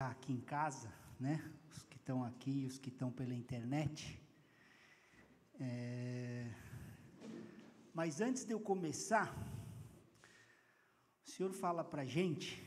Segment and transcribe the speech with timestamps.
[0.00, 1.42] aqui em casa, né?
[1.72, 4.22] Os que estão aqui, os que estão pela internet.
[5.58, 6.48] É...
[7.92, 9.28] Mas antes de eu começar,
[11.26, 12.62] o Senhor fala para gente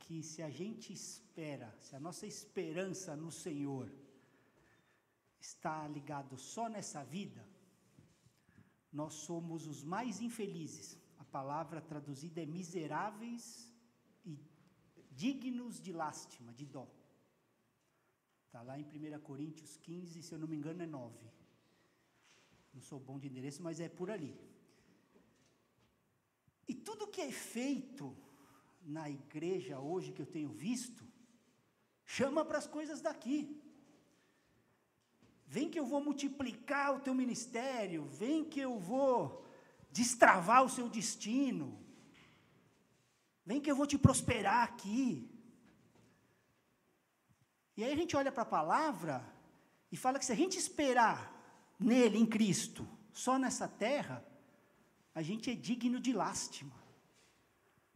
[0.00, 3.88] que se a gente espera, se a nossa esperança no Senhor
[5.38, 7.48] está ligado só nessa vida,
[8.92, 10.98] nós somos os mais infelizes.
[11.16, 13.75] A palavra traduzida é miseráveis e
[15.22, 16.86] dignos de lástima, de dó.
[18.46, 21.14] Está lá em 1 Coríntios 15, se eu não me engano, é 9.
[22.74, 24.34] Não sou bom de endereço, mas é por ali.
[26.68, 28.16] E tudo que é feito
[28.82, 31.04] na igreja hoje, que eu tenho visto,
[32.04, 33.62] chama para as coisas daqui.
[35.46, 39.44] Vem que eu vou multiplicar o teu ministério, vem que eu vou
[39.90, 41.85] destravar o seu destino.
[43.46, 45.30] Vem que eu vou te prosperar aqui.
[47.76, 49.24] E aí a gente olha para a palavra
[49.92, 51.32] e fala que se a gente esperar
[51.78, 54.24] nele, em Cristo, só nessa terra,
[55.14, 56.74] a gente é digno de lástima.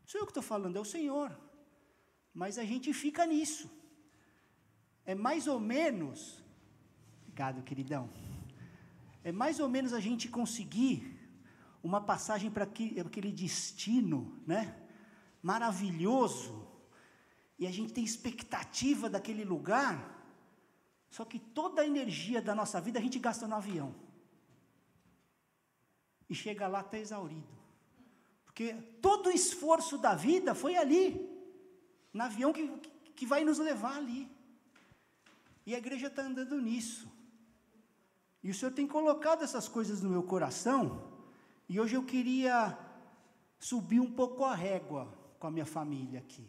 [0.00, 1.36] Não sou eu que estou falando, é o Senhor.
[2.32, 3.68] Mas a gente fica nisso.
[5.04, 6.42] É mais ou menos,
[7.22, 8.08] obrigado, queridão.
[9.24, 11.18] É mais ou menos a gente conseguir
[11.82, 14.79] uma passagem para aquele destino, né?
[15.42, 16.66] Maravilhoso,
[17.58, 20.19] e a gente tem expectativa daquele lugar,
[21.10, 23.94] só que toda a energia da nossa vida a gente gasta no avião.
[26.28, 27.60] E chega lá até exaurido.
[28.44, 31.28] Porque todo o esforço da vida foi ali,
[32.12, 32.69] no avião que,
[33.14, 34.30] que vai nos levar ali.
[35.66, 37.10] E a igreja está andando nisso.
[38.42, 41.10] E o Senhor tem colocado essas coisas no meu coração,
[41.69, 42.78] e hoje eu queria
[43.58, 46.46] subir um pouco a régua com a minha família aqui.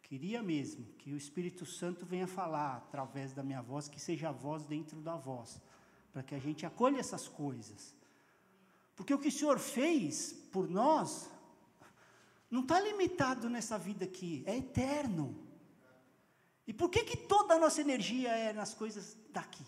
[0.00, 4.32] Queria mesmo que o Espírito Santo venha falar através da minha voz, que seja a
[4.32, 5.60] voz dentro da voz,
[6.12, 7.92] para que a gente acolha essas coisas.
[8.94, 11.28] Porque o que o Senhor fez por nós
[12.48, 15.36] não está limitado nessa vida aqui, é eterno.
[16.64, 19.66] E por que, que toda a nossa energia é nas coisas daqui?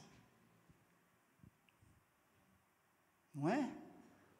[3.34, 3.68] Não é?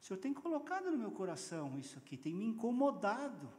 [0.01, 3.53] O Senhor tem colocado no meu coração isso aqui, tem me incomodado.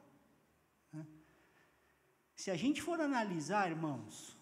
[2.40, 4.34] Se a gente for analisar, irmãos,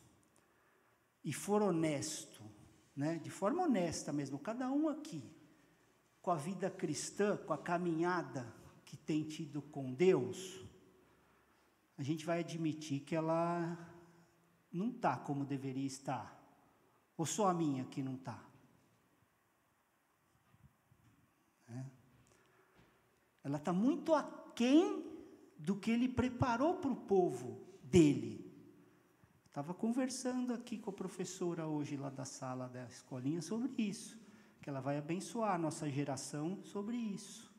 [1.23, 2.43] e for honesto,
[2.95, 5.23] né, de forma honesta mesmo, cada um aqui,
[6.21, 8.53] com a vida cristã, com a caminhada
[8.85, 10.63] que tem tido com Deus,
[11.97, 13.75] a gente vai admitir que ela
[14.71, 16.39] não está como deveria estar.
[17.17, 18.39] Ou só a minha que não está?
[21.67, 21.85] É.
[23.43, 25.03] Ela está muito aquém
[25.57, 28.45] do que ele preparou para o povo dele.
[29.45, 34.19] Estava conversando aqui com a professora hoje lá da sala da escolinha sobre isso,
[34.61, 37.51] que ela vai abençoar a nossa geração sobre isso,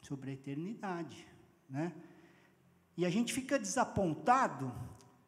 [0.00, 1.26] sobre a eternidade,
[1.68, 1.94] né?
[2.96, 4.72] E a gente fica desapontado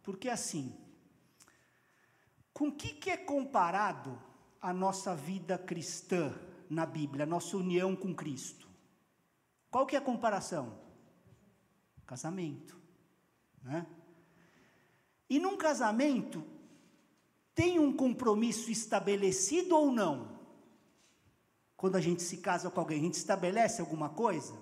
[0.02, 0.76] porque assim,
[2.52, 4.20] com o que, que é comparado
[4.60, 6.34] a nossa vida cristã
[6.69, 8.69] na Bíblia, a nossa união com Cristo?
[9.70, 10.78] Qual que é a comparação?
[12.06, 12.81] Casamento.
[13.62, 13.87] Né?
[15.28, 16.45] E num casamento,
[17.55, 20.41] tem um compromisso estabelecido ou não?
[21.77, 24.55] Quando a gente se casa com alguém, a gente estabelece alguma coisa?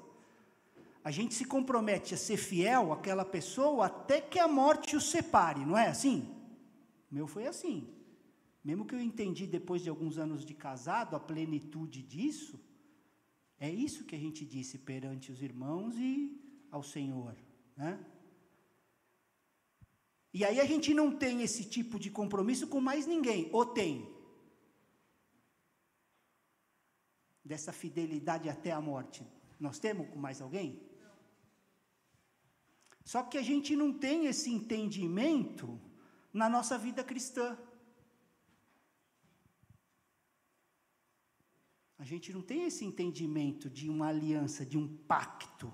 [1.02, 5.64] A gente se compromete a ser fiel àquela pessoa até que a morte o separe,
[5.64, 6.28] não é assim?
[7.10, 7.88] O meu foi assim.
[8.62, 12.60] Mesmo que eu entendi depois de alguns anos de casado a plenitude disso,
[13.58, 16.38] é isso que a gente disse perante os irmãos e
[16.70, 17.34] ao Senhor,
[17.76, 17.98] né?
[20.32, 24.08] E aí a gente não tem esse tipo de compromisso com mais ninguém, ou tem?
[27.44, 29.26] Dessa fidelidade até a morte.
[29.58, 30.80] Nós temos com mais alguém?
[33.04, 35.80] Só que a gente não tem esse entendimento
[36.32, 37.58] na nossa vida cristã.
[41.98, 45.72] A gente não tem esse entendimento de uma aliança, de um pacto.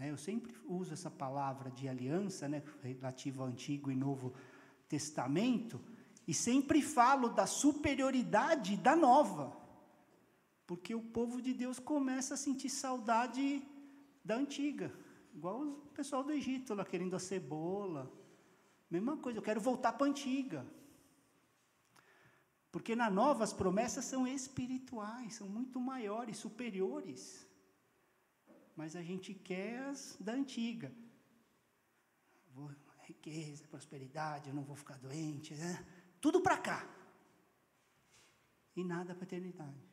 [0.00, 0.10] Né?
[0.10, 4.32] Eu sempre uso essa palavra de aliança, né, relativa ao Antigo e Novo
[4.88, 5.78] Testamento,
[6.26, 9.54] e sempre falo da superioridade da nova,
[10.66, 13.62] porque o povo de Deus começa a sentir saudade
[14.24, 14.90] da antiga,
[15.34, 18.10] igual o pessoal do Egito lá querendo a cebola,
[18.90, 20.66] mesma coisa, eu quero voltar para a antiga.
[22.72, 27.49] Porque na nova as promessas são espirituais, são muito maiores, superiores
[28.76, 30.92] mas a gente quer as da antiga.
[33.02, 35.84] riqueza, prosperidade, eu não vou ficar doente, né?
[36.20, 36.88] Tudo para cá.
[38.76, 39.90] E nada para a eternidade.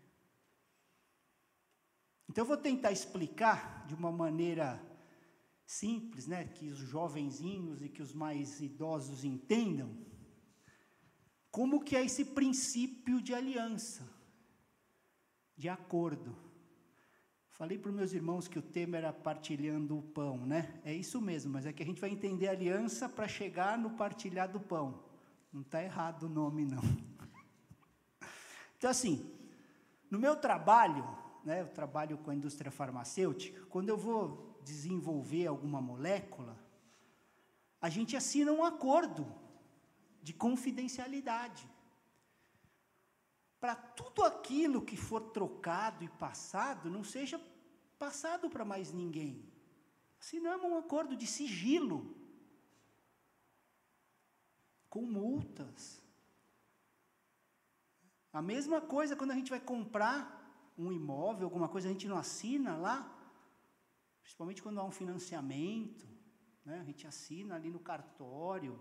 [2.30, 4.80] Então eu vou tentar explicar de uma maneira
[5.66, 9.90] simples, né, que os jovenzinhos e que os mais idosos entendam,
[11.52, 14.08] como que é esse princípio de aliança,
[15.56, 16.47] de acordo.
[17.58, 20.80] Falei para os meus irmãos que o tema era partilhando o pão, né?
[20.86, 24.48] É isso mesmo, mas é que a gente vai entender aliança para chegar no partilhar
[24.48, 25.04] do pão.
[25.52, 26.82] Não está errado o nome, não.
[28.78, 29.28] Então, assim,
[30.12, 31.04] no meu trabalho,
[31.44, 36.56] né, eu trabalho com a indústria farmacêutica, quando eu vou desenvolver alguma molécula,
[37.82, 39.26] a gente assina um acordo
[40.22, 41.68] de confidencialidade.
[43.60, 47.42] Para tudo aquilo que for trocado e passado, não seja
[47.98, 49.52] passado para mais ninguém.
[50.20, 52.16] Assinamos um acordo de sigilo,
[54.90, 56.02] com multas.
[58.32, 60.38] A mesma coisa quando a gente vai comprar
[60.78, 63.12] um imóvel, alguma coisa, a gente não assina lá,
[64.22, 66.08] principalmente quando há um financiamento,
[66.64, 66.80] né?
[66.80, 68.80] a gente assina ali no cartório,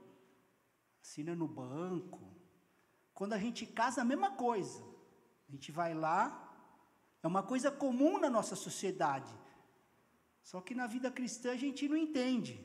[1.01, 2.36] assina no banco.
[3.17, 4.85] Quando a gente casa, a mesma coisa.
[5.49, 6.21] A gente vai lá,
[7.23, 9.35] é uma coisa comum na nossa sociedade.
[10.43, 12.63] Só que na vida cristã a gente não entende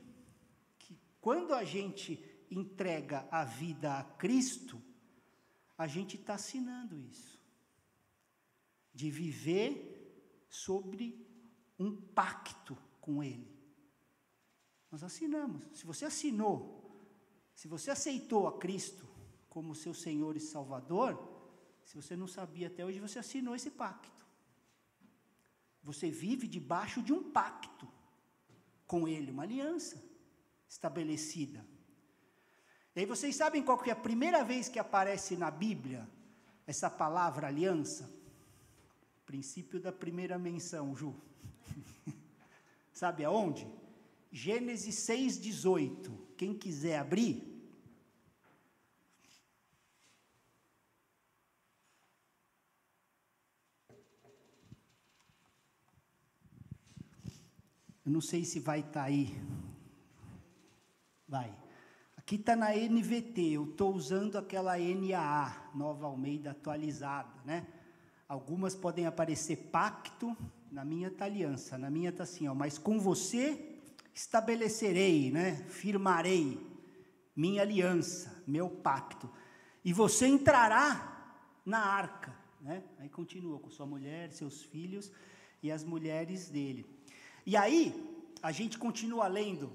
[0.78, 4.80] que quando a gente entrega a vida a Cristo,
[5.78, 7.40] a gente está assinando isso.
[8.92, 11.26] De viver sobre
[11.78, 13.58] um pacto com Ele.
[14.90, 15.64] Nós assinamos.
[15.72, 16.94] Se você assinou,
[17.54, 19.11] se você aceitou a Cristo
[19.52, 21.12] como seu Senhor e Salvador,
[21.84, 24.24] se você não sabia até hoje, você assinou esse pacto.
[25.82, 27.86] Você vive debaixo de um pacto
[28.86, 30.02] com Ele, uma aliança
[30.66, 31.62] estabelecida.
[32.96, 36.08] E aí vocês sabem qual que é a primeira vez que aparece na Bíblia
[36.66, 38.10] essa palavra aliança?
[39.26, 41.14] Princípio da primeira menção, Ju.
[42.90, 43.70] Sabe aonde?
[44.30, 46.10] Gênesis 6,18.
[46.38, 47.51] Quem quiser abrir.
[58.04, 59.40] Eu não sei se vai estar tá aí.
[61.28, 61.54] Vai.
[62.16, 67.66] Aqui está na NVT, eu estou usando aquela NAA, Nova Almeida atualizada, né?
[68.28, 70.36] Algumas podem aparecer pacto,
[70.70, 73.78] na minha está aliança, na minha está assim, ó, mas com você
[74.14, 75.56] estabelecerei, né?
[75.68, 76.58] Firmarei
[77.36, 79.30] minha aliança, meu pacto.
[79.84, 82.82] E você entrará na arca, né?
[82.98, 85.10] Aí continua com sua mulher, seus filhos
[85.62, 86.86] e as mulheres dele.
[87.44, 87.92] E aí,
[88.42, 89.72] a gente continua lendo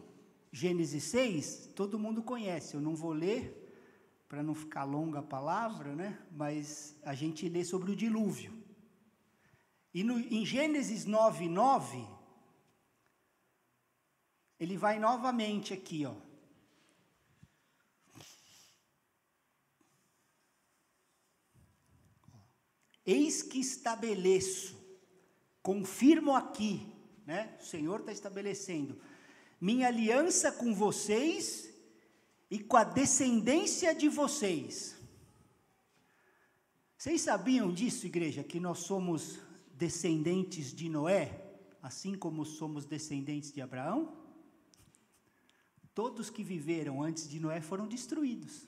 [0.51, 3.63] Gênesis 6, todo mundo conhece, eu não vou ler
[4.27, 6.19] para não ficar longa a palavra, né?
[6.31, 8.53] Mas a gente lê sobre o dilúvio.
[9.93, 12.07] E no, em Gênesis 9, 9,
[14.59, 16.15] ele vai novamente aqui, ó.
[23.05, 24.77] Eis que estabeleço,
[25.61, 26.96] confirmo aqui,
[27.27, 27.57] né?
[27.59, 28.97] O Senhor está estabelecendo
[29.59, 31.69] minha aliança com vocês
[32.49, 34.95] e com a descendência de vocês.
[36.97, 39.39] Vocês sabiam disso, igreja, que nós somos
[39.73, 41.43] descendentes de Noé,
[41.83, 44.25] assim como somos descendentes de Abraão?
[45.93, 48.65] Todos que viveram antes de Noé foram destruídos.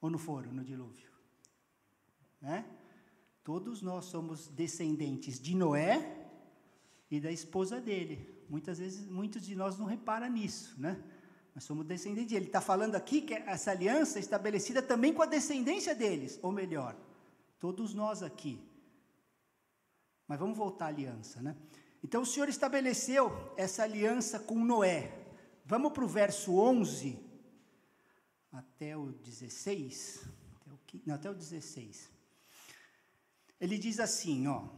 [0.00, 1.10] Ou não foram no dilúvio?
[2.40, 2.66] Né?
[3.44, 6.15] Todos nós somos descendentes de Noé
[7.10, 8.44] e da esposa dele.
[8.48, 11.02] Muitas vezes, muitos de nós não reparam nisso, né?
[11.54, 12.32] Nós somos descendentes.
[12.32, 16.52] Ele está falando aqui que essa aliança é estabelecida também com a descendência deles, ou
[16.52, 16.96] melhor,
[17.58, 18.60] todos nós aqui.
[20.28, 21.56] Mas vamos voltar à aliança, né?
[22.02, 25.12] Então o Senhor estabeleceu essa aliança com Noé.
[25.64, 27.18] Vamos para o verso 11
[28.52, 30.24] até o 16,
[30.60, 32.10] até o, não, até o 16.
[33.60, 34.68] Ele diz assim, ó: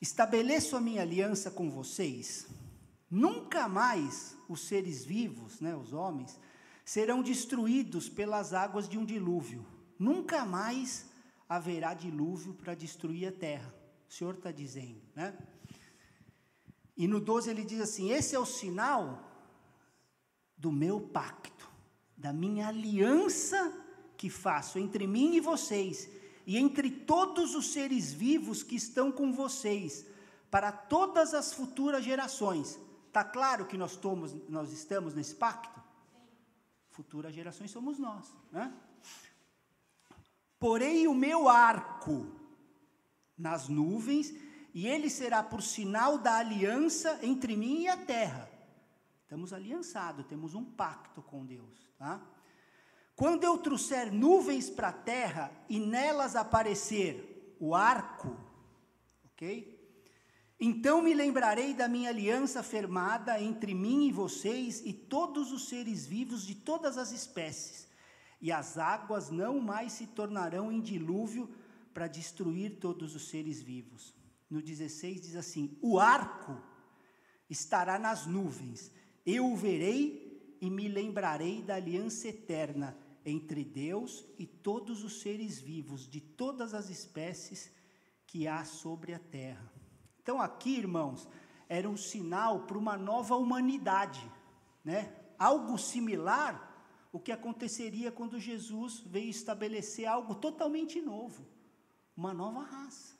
[0.00, 2.46] Estabeleço a minha aliança com vocês.
[3.10, 6.38] Nunca mais os seres vivos, né, os homens,
[6.84, 9.66] serão destruídos pelas águas de um dilúvio.
[9.98, 11.06] Nunca mais
[11.48, 13.74] haverá dilúvio para destruir a terra.
[14.08, 15.36] O Senhor está dizendo, né?
[16.96, 19.22] E no 12 ele diz assim: Esse é o sinal
[20.56, 21.70] do meu pacto,
[22.16, 23.72] da minha aliança
[24.16, 26.10] que faço entre mim e vocês
[26.48, 30.06] e entre todos os seres vivos que estão com vocês,
[30.50, 32.80] para todas as futuras gerações.
[33.06, 35.78] Está claro que nós, tomos, nós estamos nesse pacto?
[36.88, 38.34] Futuras gerações somos nós.
[38.50, 38.72] Né?
[40.58, 42.26] Porei o meu arco
[43.36, 44.32] nas nuvens,
[44.72, 48.50] e ele será por sinal da aliança entre mim e a terra.
[49.20, 51.90] Estamos aliançados, temos um pacto com Deus.
[51.98, 52.22] Tá?
[53.18, 58.36] Quando eu trouxer nuvens para a terra e nelas aparecer o arco,
[59.24, 59.76] ok?
[60.60, 66.06] Então me lembrarei da minha aliança firmada entre mim e vocês e todos os seres
[66.06, 67.88] vivos de todas as espécies,
[68.40, 71.52] e as águas não mais se tornarão em dilúvio
[71.92, 74.14] para destruir todos os seres vivos.
[74.48, 76.56] No 16 diz assim: O arco
[77.50, 78.92] estará nas nuvens,
[79.26, 85.58] eu o verei e me lembrarei da aliança eterna entre Deus e todos os seres
[85.58, 87.70] vivos de todas as espécies
[88.26, 89.72] que há sobre a terra.
[90.22, 91.28] Então, aqui, irmãos,
[91.68, 94.30] era um sinal para uma nova humanidade,
[94.84, 95.14] né?
[95.38, 96.68] Algo similar
[97.12, 101.46] o que aconteceria quando Jesus veio estabelecer algo totalmente novo,
[102.16, 103.16] uma nova raça.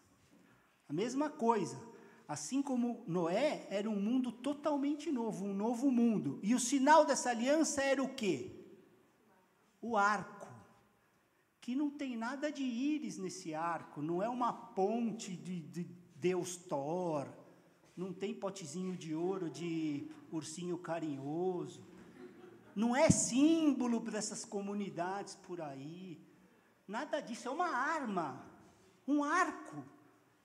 [0.88, 1.80] A mesma coisa,
[2.26, 6.38] assim como Noé era um mundo totalmente novo, um novo mundo.
[6.42, 8.57] E o sinal dessa aliança era o quê?
[9.80, 10.48] O arco.
[11.60, 15.84] Que não tem nada de íris nesse arco, não é uma ponte de, de
[16.16, 17.28] Deus Thor,
[17.96, 21.86] não tem potezinho de ouro de ursinho carinhoso,
[22.74, 26.18] não é símbolo dessas comunidades por aí,
[26.86, 28.46] nada disso, é uma arma,
[29.06, 29.76] um arco,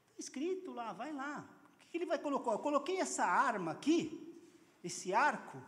[0.09, 2.51] está escrito lá, vai lá, o que ele vai colocar?
[2.51, 4.35] Eu coloquei essa arma aqui,
[4.83, 5.61] esse arco,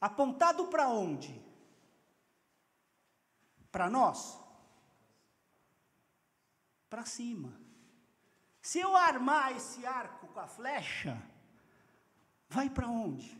[0.00, 1.45] apontado para onde?
[3.76, 4.40] Para nós?
[6.88, 7.52] Para cima.
[8.62, 11.22] Se eu armar esse arco com a flecha,
[12.48, 13.38] vai para onde?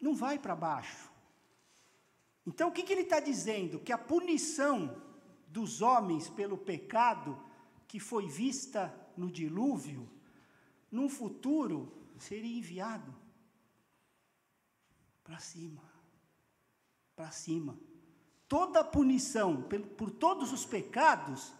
[0.00, 1.12] Não vai para baixo.
[2.46, 3.80] Então o que, que ele está dizendo?
[3.80, 4.98] Que a punição
[5.46, 7.38] dos homens pelo pecado
[7.86, 10.10] que foi vista no dilúvio,
[10.90, 13.14] num futuro seria enviado
[15.22, 15.93] para cima.
[17.14, 17.78] Para cima.
[18.48, 21.52] Toda a punição por, todos os pecados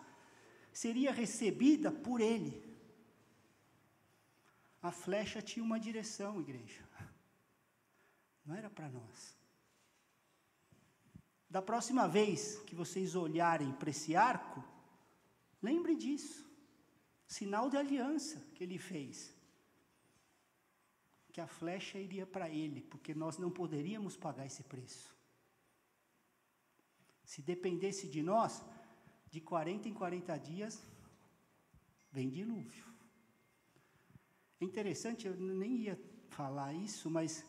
[0.73, 2.62] seria recebida por ele.
[4.82, 6.87] A flecha tinha uma direção, igreja.
[8.44, 9.34] Não era para nós.
[11.49, 14.62] Da próxima vez que vocês olharem para esse arco,
[15.62, 16.44] lembre disso.
[17.26, 19.32] Sinal de aliança que ele fez.
[21.32, 25.13] Que a flecha iria para ele, porque nós não poderíamos pagar esse preço.
[27.25, 28.62] Se dependesse de nós,
[29.31, 30.83] de 40 em 40 dias,
[32.12, 32.85] vem dilúvio.
[34.61, 37.45] É interessante, eu nem ia falar isso, mas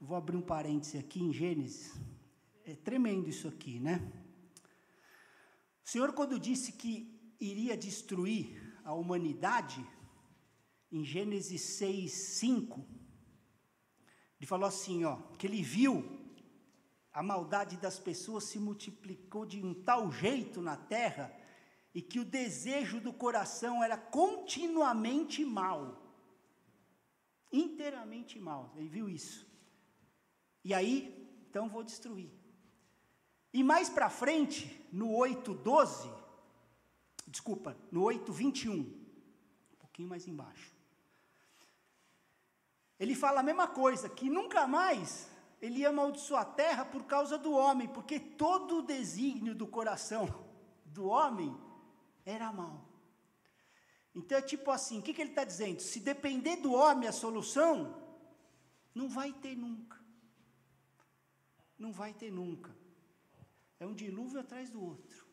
[0.00, 1.94] vou abrir um parêntese aqui em Gênesis.
[2.64, 4.12] É tremendo isso aqui, né?
[5.84, 9.86] O Senhor, quando disse que iria destruir a humanidade,
[10.90, 12.84] em Gênesis 6, 5,
[14.40, 16.17] ele falou assim, ó, que ele viu
[17.18, 21.36] a maldade das pessoas se multiplicou de um tal jeito na terra
[21.92, 26.00] e que o desejo do coração era continuamente mal.
[27.50, 28.72] Inteiramente mal.
[28.76, 29.44] Ele viu isso.
[30.62, 32.30] E aí, então vou destruir.
[33.52, 36.08] E mais para frente, no 8:12,
[37.26, 40.72] desculpa, no 8:21, um pouquinho mais embaixo.
[42.96, 45.28] Ele fala a mesma coisa, que nunca mais
[45.60, 50.46] ele ia amaldiçoar a terra por causa do homem, porque todo o desígnio do coração
[50.84, 51.56] do homem
[52.24, 52.86] era mal.
[54.14, 55.80] Então é tipo assim: o que, que ele está dizendo?
[55.80, 58.02] Se depender do homem a solução,
[58.94, 59.98] não vai ter nunca.
[61.78, 62.76] Não vai ter nunca.
[63.78, 65.24] É um dilúvio atrás do outro.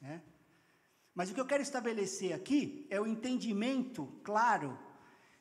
[0.00, 0.22] Né?
[1.14, 4.78] Mas o que eu quero estabelecer aqui é o entendimento claro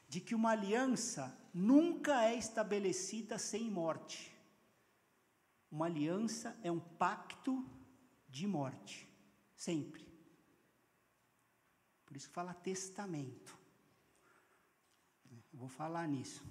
[0.10, 4.36] de que uma aliança nunca é estabelecida sem morte.
[5.72, 7.66] Uma aliança é um pacto
[8.28, 9.08] de morte,
[9.56, 10.08] sempre.
[12.06, 13.58] Por isso que fala testamento.
[15.32, 16.44] Eu vou falar nisso.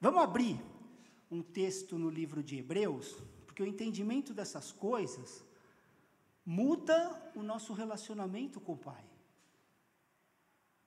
[0.00, 0.60] Vamos abrir
[1.30, 5.44] um texto no livro de Hebreus, porque o entendimento dessas coisas
[6.44, 9.04] muda o nosso relacionamento com o Pai.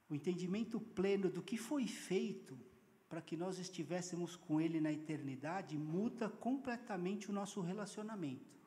[0.09, 2.57] O entendimento pleno do que foi feito
[3.09, 8.59] para que nós estivéssemos com Ele na eternidade, muda completamente o nosso relacionamento.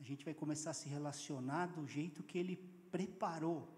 [0.00, 2.56] A gente vai começar a se relacionar do jeito que Ele
[2.90, 3.68] preparou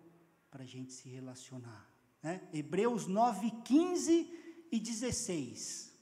[0.50, 1.90] para a gente se relacionar.
[2.22, 2.48] Né?
[2.52, 5.92] Hebreus 9, 15 e 16.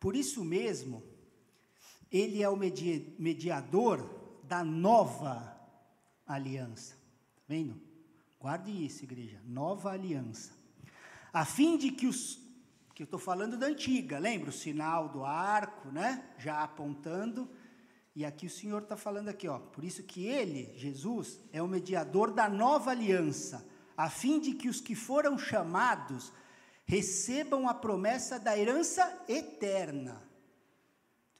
[0.00, 1.13] Por isso mesmo,
[2.14, 4.08] ele é o mediador
[4.44, 5.52] da nova
[6.24, 6.94] aliança.
[6.94, 7.80] Tá vendo?
[8.38, 9.40] Guarde isso, igreja.
[9.44, 10.52] Nova aliança.
[11.32, 12.40] A fim de que os.
[12.94, 14.50] Que eu estou falando da antiga, lembra?
[14.50, 16.24] O sinal do arco, né?
[16.38, 17.50] Já apontando.
[18.14, 19.58] E aqui o Senhor está falando aqui, ó.
[19.58, 24.68] Por isso que ele, Jesus, é o mediador da nova aliança, a fim de que
[24.68, 26.32] os que foram chamados
[26.84, 30.23] recebam a promessa da herança eterna.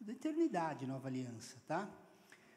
[0.05, 1.89] Tudo eternidade, nova aliança, tá?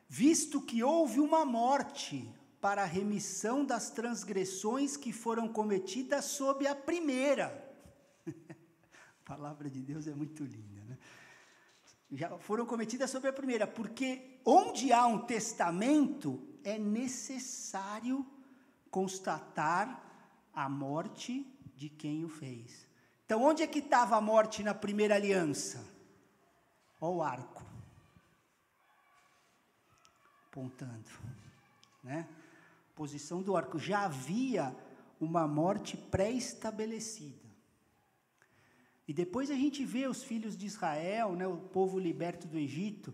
[0.09, 6.75] Visto que houve uma morte para a remissão das transgressões que foram cometidas sob a
[6.75, 7.73] primeira.
[8.27, 10.97] a palavra de Deus é muito linda, né?
[12.11, 18.27] Já foram cometidas sob a primeira, porque onde há um testamento é necessário
[18.91, 20.03] constatar
[20.53, 22.89] a morte de quem o fez.
[23.25, 25.95] Então, onde é que estava a morte na primeira aliança?
[26.99, 27.65] Olha o arco.
[30.47, 31.09] Apontando.
[32.03, 32.27] Né?
[32.95, 33.77] Posição do arco.
[33.77, 34.75] Já havia
[35.19, 37.47] uma morte pré-estabelecida.
[39.07, 43.13] E depois a gente vê os filhos de Israel, né, o povo liberto do Egito.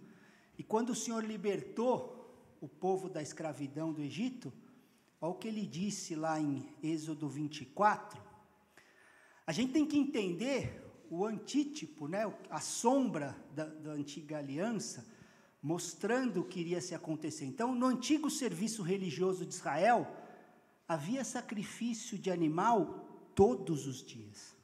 [0.57, 4.51] E quando o Senhor libertou o povo da escravidão do Egito,
[5.21, 8.19] olha o que ele disse lá em Êxodo 24.
[9.45, 10.82] A gente tem que entender
[11.15, 15.05] o antítipo, né, a sombra da, da antiga aliança,
[15.61, 17.45] mostrando o que iria se acontecer.
[17.45, 20.07] Então, no antigo serviço religioso de Israel,
[20.87, 24.55] havia sacrifício de animal todos os dias.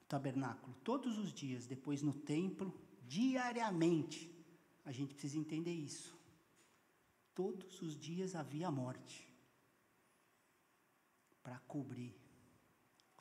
[0.00, 2.74] No tabernáculo, todos os dias, depois no templo,
[3.06, 4.34] diariamente.
[4.86, 6.18] A gente precisa entender isso.
[7.34, 9.28] Todos os dias havia morte
[11.42, 12.21] para cobrir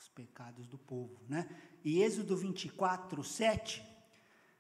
[0.02, 1.48] os pecados do povo, né?
[1.84, 3.84] E Êxodo 24, 7,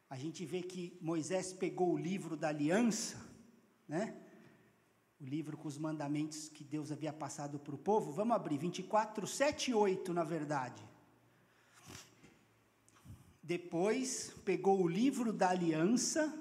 [0.07, 3.19] a gente vê que Moisés pegou o livro da aliança,
[3.87, 4.15] né?
[5.19, 8.11] O livro com os mandamentos que Deus havia passado para o povo.
[8.11, 10.83] Vamos abrir, 24, 7 e 8, na verdade.
[13.41, 16.31] Depois pegou o livro da aliança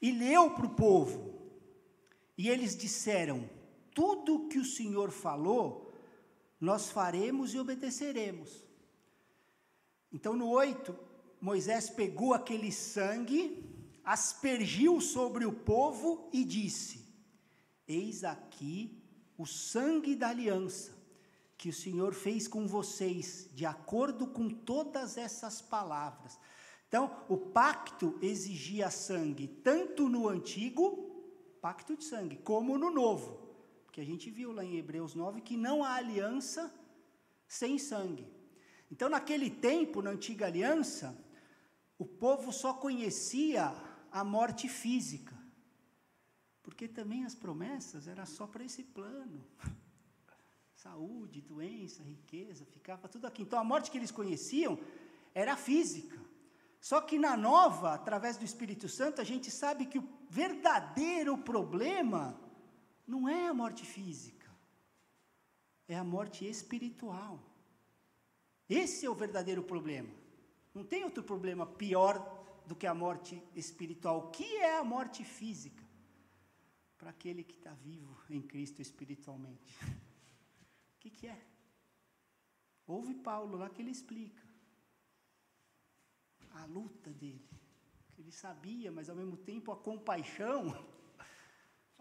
[0.00, 1.34] e leu para o povo.
[2.38, 3.50] E eles disseram:
[3.92, 5.83] Tudo que o Senhor falou,
[6.64, 8.64] nós faremos e obedeceremos.
[10.12, 10.96] Então, no 8,
[11.40, 13.64] Moisés pegou aquele sangue,
[14.02, 17.04] aspergiu sobre o povo e disse:
[17.86, 19.02] Eis aqui
[19.36, 20.94] o sangue da aliança
[21.56, 26.38] que o Senhor fez com vocês, de acordo com todas essas palavras.
[26.88, 33.43] Então, o pacto exigia sangue, tanto no antigo, pacto de sangue, como no novo.
[33.94, 36.74] Porque a gente viu lá em Hebreus 9 que não há aliança
[37.46, 38.26] sem sangue.
[38.90, 41.16] Então, naquele tempo, na antiga aliança,
[41.96, 43.72] o povo só conhecia
[44.10, 45.38] a morte física.
[46.60, 49.46] Porque também as promessas eram só para esse plano.
[50.74, 53.42] Saúde, doença, riqueza, ficava tudo aqui.
[53.42, 54.76] Então a morte que eles conheciam
[55.32, 56.18] era física.
[56.80, 62.42] Só que na nova, através do Espírito Santo, a gente sabe que o verdadeiro problema
[63.06, 64.50] não é a morte física,
[65.86, 67.38] é a morte espiritual.
[68.68, 70.08] Esse é o verdadeiro problema.
[70.72, 72.16] Não tem outro problema pior
[72.66, 74.18] do que a morte espiritual.
[74.18, 75.84] O que é a morte física?
[76.96, 79.76] Para aquele que está vivo em Cristo espiritualmente.
[79.82, 81.46] O que, que é?
[82.86, 84.42] Ouve Paulo lá que ele explica.
[86.54, 87.48] A luta dele.
[88.18, 90.72] Ele sabia, mas ao mesmo tempo a compaixão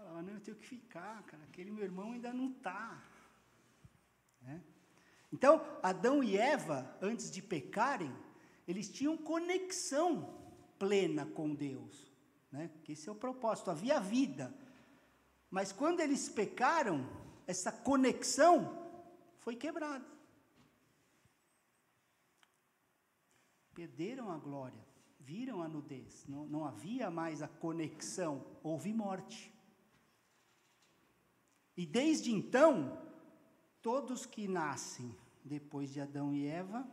[0.04, 3.02] Falava, não, eu tenho que ficar, cara, aquele meu irmão ainda não está.
[4.42, 4.62] Né?
[5.32, 8.14] Então, Adão e Eva, antes de pecarem,
[8.68, 10.38] eles tinham conexão
[10.78, 12.12] plena com Deus.
[12.52, 12.70] Né?
[12.88, 14.54] Esse é o propósito, havia vida.
[15.50, 17.08] Mas quando eles pecaram,
[17.48, 18.92] essa conexão
[19.40, 20.06] foi quebrada.
[23.74, 24.86] Perderam a glória,
[25.20, 29.53] viram a nudez, não, não havia mais a conexão, houve morte.
[31.76, 33.02] E desde então,
[33.82, 36.88] todos que nascem depois de Adão e Eva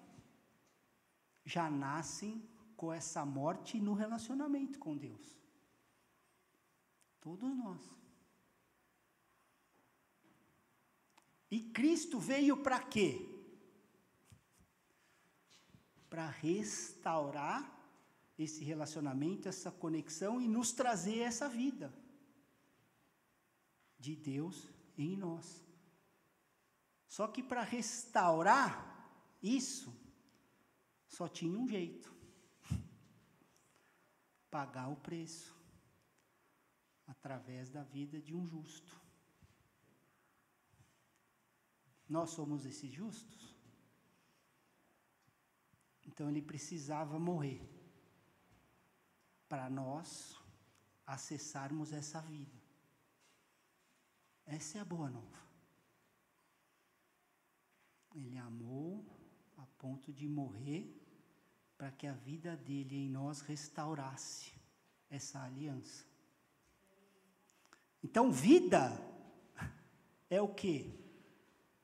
[1.45, 2.43] já nascem
[2.77, 5.39] com essa morte no relacionamento com Deus.
[7.21, 7.83] Todos nós.
[11.51, 13.29] E Cristo veio para quê?
[16.09, 17.79] Para restaurar
[18.39, 21.93] esse relacionamento, essa conexão e nos trazer essa vida
[24.01, 25.65] de Deus em nós.
[27.07, 28.89] Só que para restaurar
[29.43, 29.99] isso,
[31.07, 32.15] Só tinha um jeito:
[34.49, 35.53] pagar o preço
[37.07, 38.97] através da vida de um justo.
[42.09, 43.57] Nós somos esses justos?
[46.07, 47.69] Então ele precisava morrer
[49.49, 50.37] para nós
[51.05, 52.60] acessarmos essa vida.
[54.51, 55.41] Essa é a boa nova.
[58.17, 59.05] Ele amou
[59.57, 60.93] a ponto de morrer
[61.79, 64.53] para que a vida dele em nós restaurasse
[65.09, 66.05] essa aliança.
[68.03, 68.91] Então, vida
[70.29, 70.99] é o que?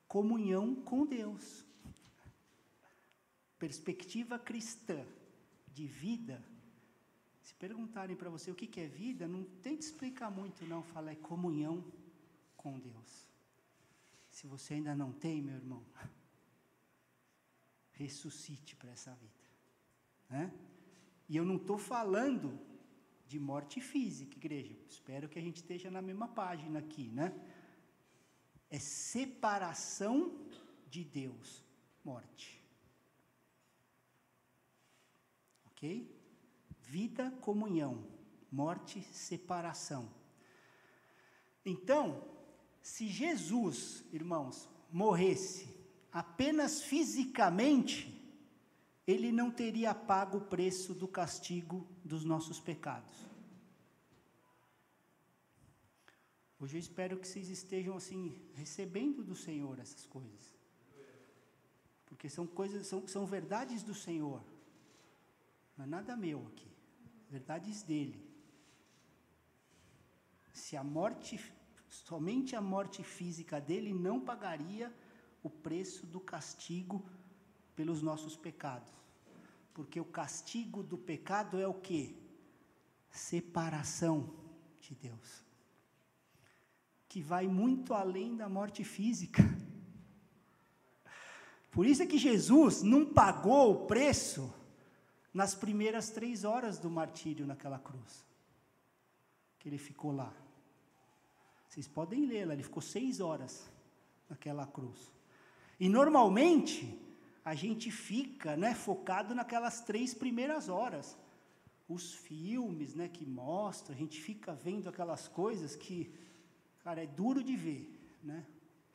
[0.05, 1.65] Comunhão com Deus.
[3.57, 5.05] Perspectiva cristã
[5.73, 6.43] de vida.
[7.41, 10.83] Se perguntarem para você o que é vida, não tente explicar muito, não.
[10.83, 11.81] Fala, é comunhão
[12.57, 13.27] com Deus.
[14.29, 15.85] Se você ainda não tem, meu irmão,
[17.93, 19.33] ressuscite para essa vida.
[20.29, 20.53] Né?
[21.29, 22.59] E eu não estou falando
[23.27, 24.75] de morte física, igreja.
[24.89, 27.33] Espero que a gente esteja na mesma página aqui, né?
[28.69, 30.47] É separação
[30.89, 31.63] de Deus,
[32.03, 32.63] morte.
[35.65, 36.15] Ok?
[36.81, 38.07] Vida, comunhão,
[38.51, 40.09] morte, separação.
[41.65, 42.36] Então,
[42.81, 45.75] se Jesus, irmãos, morresse
[46.11, 48.13] apenas fisicamente,
[49.05, 53.13] ele não teria pago o preço do castigo dos nossos pecados.
[56.59, 60.57] Hoje eu espero que vocês estejam assim, recebendo do Senhor essas coisas.
[62.07, 64.41] Porque são coisas, são, são verdades do Senhor.
[65.77, 66.67] Não é nada meu aqui.
[67.29, 68.25] Verdades dele.
[70.51, 71.39] Se a morte,
[71.89, 74.93] somente a morte física dele não pagaria
[75.43, 77.05] o preço do castigo
[77.75, 78.91] pelos nossos pecados.
[79.73, 82.17] Porque o castigo do pecado é o que?
[83.09, 84.33] Separação
[84.81, 85.45] de Deus.
[87.07, 89.43] Que vai muito além da morte física.
[91.71, 94.51] Por isso é que Jesus não pagou o preço
[95.31, 98.25] nas primeiras três horas do martírio naquela cruz.
[99.59, 100.33] Que ele ficou lá.
[101.77, 103.69] Vocês podem lá, ele ficou seis horas
[104.27, 105.13] naquela cruz.
[105.79, 106.99] E normalmente,
[107.45, 111.15] a gente fica né, focado naquelas três primeiras horas.
[111.87, 116.11] Os filmes né, que mostram, a gente fica vendo aquelas coisas que,
[116.79, 118.17] cara, é duro de ver.
[118.23, 118.43] Né?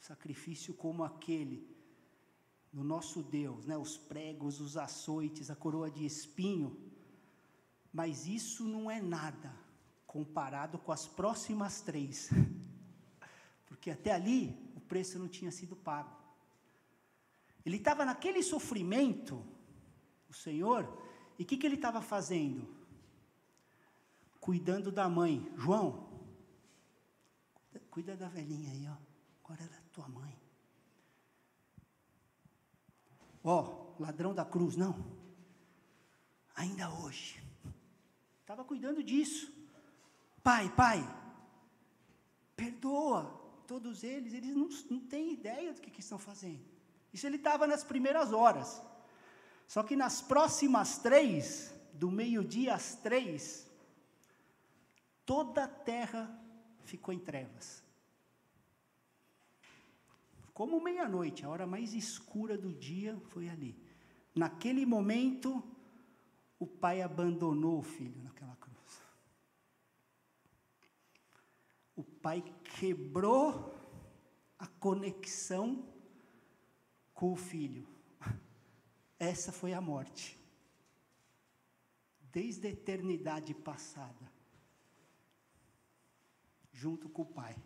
[0.00, 1.64] Sacrifício como aquele
[2.72, 3.78] do nosso Deus, né?
[3.78, 6.76] os pregos, os açoites, a coroa de espinho.
[7.92, 9.54] Mas isso não é nada
[10.04, 12.28] comparado com as próximas três.
[13.72, 16.14] Porque até ali o preço não tinha sido pago.
[17.64, 19.42] Ele estava naquele sofrimento,
[20.28, 20.86] o Senhor,
[21.38, 22.68] e o que, que ele estava fazendo?
[24.38, 25.50] Cuidando da mãe.
[25.56, 26.06] João,
[27.90, 28.96] cuida da velhinha aí, ó.
[29.42, 30.38] Agora é tua mãe.
[33.42, 34.94] Ó, ladrão da cruz, não.
[36.54, 37.42] Ainda hoje.
[38.42, 39.50] Estava cuidando disso.
[40.42, 41.00] Pai, pai,
[42.54, 43.41] perdoa
[43.72, 46.62] todos eles, eles não, não têm ideia do que, que estão fazendo.
[47.10, 48.82] Isso ele estava nas primeiras horas.
[49.66, 53.66] Só que nas próximas três, do meio-dia às três,
[55.24, 56.22] toda a terra
[56.84, 57.82] ficou em trevas.
[60.52, 63.74] Como meia-noite, a hora mais escura do dia foi ali.
[64.34, 65.64] Naquele momento,
[66.58, 69.02] o pai abandonou o filho naquela cruz.
[71.96, 72.42] O pai
[72.78, 73.74] quebrou
[74.58, 75.84] a conexão
[77.12, 77.86] com o filho.
[79.18, 80.38] Essa foi a morte.
[82.32, 84.32] Desde a eternidade passada.
[86.72, 87.56] Junto com o pai.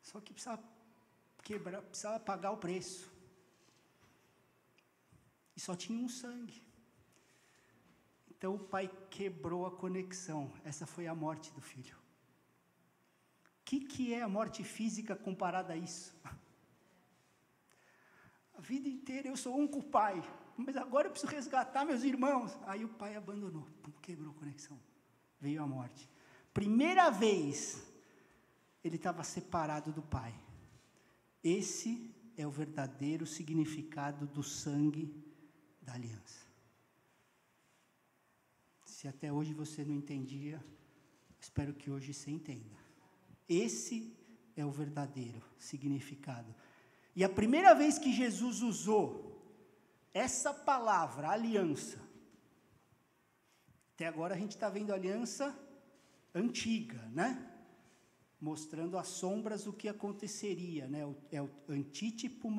[0.00, 0.62] Só que precisava
[1.42, 3.12] quebrar, precisava pagar o preço.
[5.54, 6.62] E só tinha um sangue.
[8.30, 10.52] Então o pai quebrou a conexão.
[10.64, 12.01] Essa foi a morte do filho.
[13.72, 16.14] Que, que é a morte física comparada a isso?
[18.52, 20.22] A vida inteira eu sou um com o pai,
[20.58, 22.52] mas agora eu preciso resgatar meus irmãos.
[22.66, 23.66] Aí o pai abandonou,
[24.02, 24.78] quebrou a conexão.
[25.40, 26.06] Veio a morte.
[26.52, 27.82] Primeira vez
[28.84, 30.38] ele estava separado do pai.
[31.42, 35.10] Esse é o verdadeiro significado do sangue
[35.80, 36.46] da aliança.
[38.84, 40.62] Se até hoje você não entendia,
[41.40, 42.81] espero que hoje você entenda.
[43.48, 44.16] Esse
[44.56, 46.54] é o verdadeiro significado
[47.14, 49.30] e a primeira vez que Jesus usou
[50.14, 52.00] essa palavra, aliança,
[53.94, 55.56] até agora a gente está vendo aliança
[56.34, 57.48] antiga, né?
[58.40, 61.00] Mostrando as sombras do que aconteceria, né?
[61.30, 62.50] É o antítipo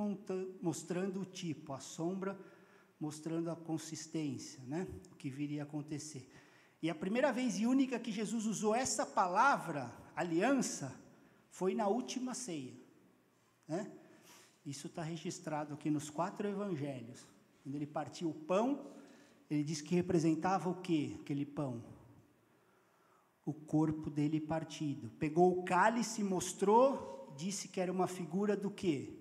[0.62, 2.40] mostrando o tipo, a sombra
[3.00, 4.88] mostrando a consistência, né?
[5.12, 6.32] O que viria a acontecer.
[6.82, 10.96] E a primeira vez e única que Jesus usou essa palavra, aliança,
[11.50, 12.74] foi na última ceia,
[13.68, 13.92] né?
[14.66, 17.26] Isso está registrado aqui nos quatro evangelhos.
[17.62, 18.88] Quando ele partiu o pão,
[19.50, 21.84] ele disse que representava o que aquele pão?
[23.46, 25.10] O corpo dele partido.
[25.20, 29.20] Pegou o cálice, mostrou, disse que era uma figura do que?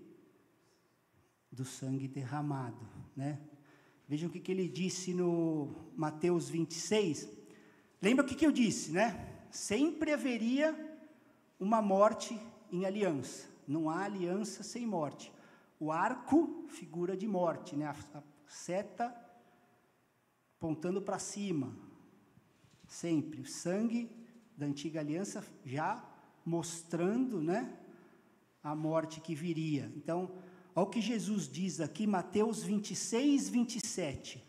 [1.50, 3.40] Do sangue derramado, né?
[4.09, 7.28] Vejam o que, que ele disse no Mateus 26.
[8.00, 9.32] Lembra o que, que eu disse, né?
[9.53, 10.75] Sempre haveria
[11.61, 12.37] uma morte
[12.73, 13.49] em aliança.
[13.69, 15.33] Não há aliança sem morte.
[15.79, 17.87] O arco, figura de morte, né?
[17.87, 19.15] a, seta
[20.57, 21.77] apontando para cima.
[22.88, 23.43] Sempre.
[23.43, 24.11] O sangue
[24.57, 26.05] da antiga aliança já
[26.45, 27.79] mostrando né,
[28.65, 29.93] a morte que viria.
[29.95, 30.33] Então,
[30.75, 34.43] Olha o que Jesus diz aqui, Mateus 26, 27.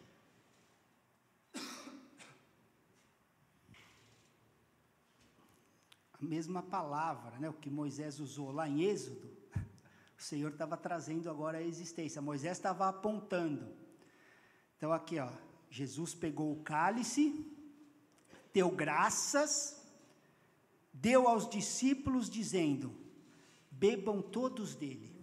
[6.24, 9.30] Mesma palavra, né, o que Moisés usou lá em Êxodo,
[10.18, 12.22] o Senhor estava trazendo agora a existência.
[12.22, 13.68] Moisés estava apontando.
[14.78, 15.30] Então aqui, ó,
[15.70, 17.46] Jesus pegou o cálice,
[18.54, 19.82] deu graças,
[20.94, 22.94] deu aos discípulos dizendo:
[23.72, 25.14] bebam todos dele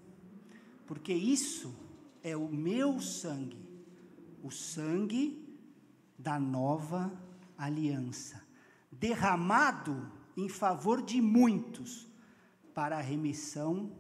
[0.91, 1.73] porque isso
[2.21, 3.65] é o meu sangue,
[4.43, 5.57] o sangue
[6.19, 7.13] da nova
[7.57, 8.45] aliança,
[8.91, 12.09] derramado em favor de muitos
[12.75, 13.93] para a remissão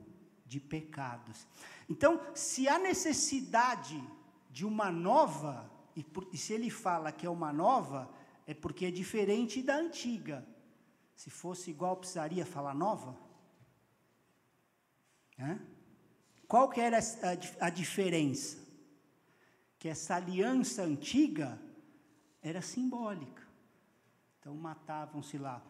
[0.46, 1.46] de pecados.
[1.88, 4.02] Então, se há necessidade
[4.50, 8.10] de uma nova, e, por, e se ele fala que é uma nova,
[8.46, 10.46] é porque é diferente da antiga.
[11.14, 13.16] Se fosse igual, precisaria falar nova?
[15.38, 15.58] É?
[16.48, 18.58] Qual que era a, a diferença?
[19.78, 21.60] Que essa aliança antiga
[22.42, 23.46] era simbólica.
[24.38, 25.62] Então matavam-se lá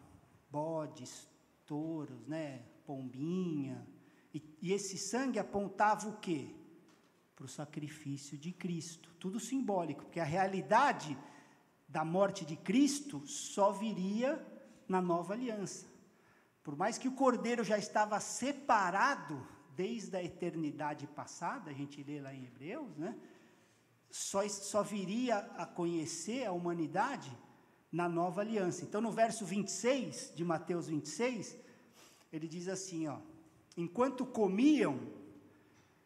[0.51, 1.27] bodes,
[1.65, 3.87] touros, né, pombinha,
[4.33, 6.53] e, e esse sangue apontava o quê?
[7.35, 9.13] Para o sacrifício de Cristo.
[9.19, 11.17] Tudo simbólico, porque a realidade
[11.87, 14.45] da morte de Cristo só viria
[14.87, 15.85] na nova aliança.
[16.63, 22.21] Por mais que o cordeiro já estava separado desde a eternidade passada, a gente lê
[22.21, 23.17] lá em Hebreus, né?
[24.09, 27.31] Só, só viria a conhecer a humanidade
[27.91, 28.83] na nova aliança.
[28.83, 31.57] Então, no verso 26 de Mateus 26,
[32.31, 33.17] ele diz assim: ó,
[33.75, 34.99] enquanto comiam,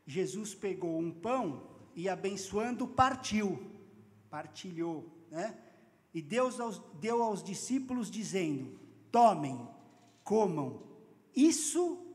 [0.05, 3.71] Jesus pegou um pão e abençoando, partiu,
[4.29, 5.57] partilhou, né?
[6.13, 8.79] E Deus aos, deu aos discípulos, dizendo:
[9.11, 9.67] Tomem,
[10.23, 10.81] comam,
[11.35, 12.05] isso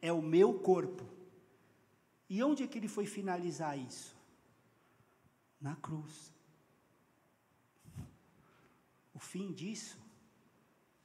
[0.00, 1.04] é o meu corpo.
[2.28, 4.16] E onde é que ele foi finalizar isso?
[5.60, 6.32] Na cruz.
[9.20, 9.98] O fim disso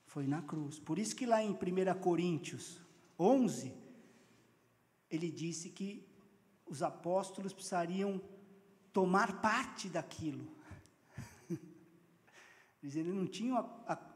[0.06, 0.80] foi na cruz.
[0.80, 2.80] Por isso que lá em 1 Coríntios
[3.20, 3.74] 11,
[5.12, 6.08] ele disse que
[6.66, 8.22] os apóstolos precisariam
[8.94, 10.48] tomar parte daquilo.
[12.82, 14.16] Eles não tinham a, a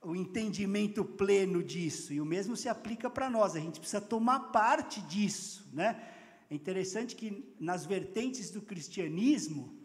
[0.00, 4.52] o entendimento pleno disso, e o mesmo se aplica para nós, a gente precisa tomar
[4.52, 6.00] parte disso, né?
[6.48, 9.76] É interessante que nas vertentes do cristianismo,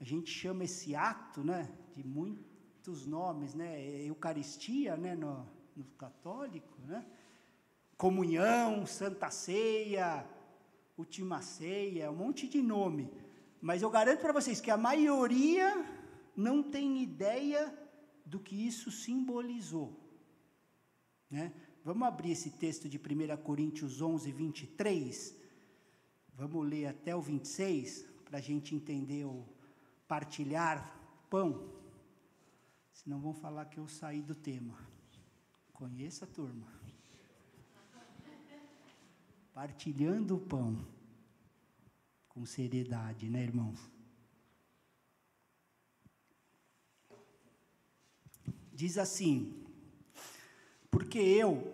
[0.00, 2.02] a gente chama esse ato, né, de
[2.82, 4.04] muitos nomes, né?
[4.04, 7.06] Eucaristia, né, no, no católico, né?
[7.96, 10.26] Comunhão, Santa Ceia,
[10.98, 13.08] Última Ceia, um monte de nome.
[13.60, 15.86] Mas eu garanto para vocês que a maioria
[16.36, 17.72] não tem ideia
[18.26, 19.96] do que isso simbolizou.
[21.30, 21.52] Né?
[21.84, 25.36] Vamos abrir esse texto de 1 Coríntios 11, 23.
[26.34, 29.46] Vamos ler até o 26, para a gente entender o
[30.08, 30.98] partilhar
[31.30, 31.80] pão.
[33.02, 34.78] Senão vão falar que eu saí do tema.
[35.72, 36.66] Conheça a turma.
[39.52, 40.86] Partilhando o pão.
[42.28, 43.92] Com seriedade, né, irmãos?
[48.82, 49.54] diz assim:
[50.90, 51.72] Porque eu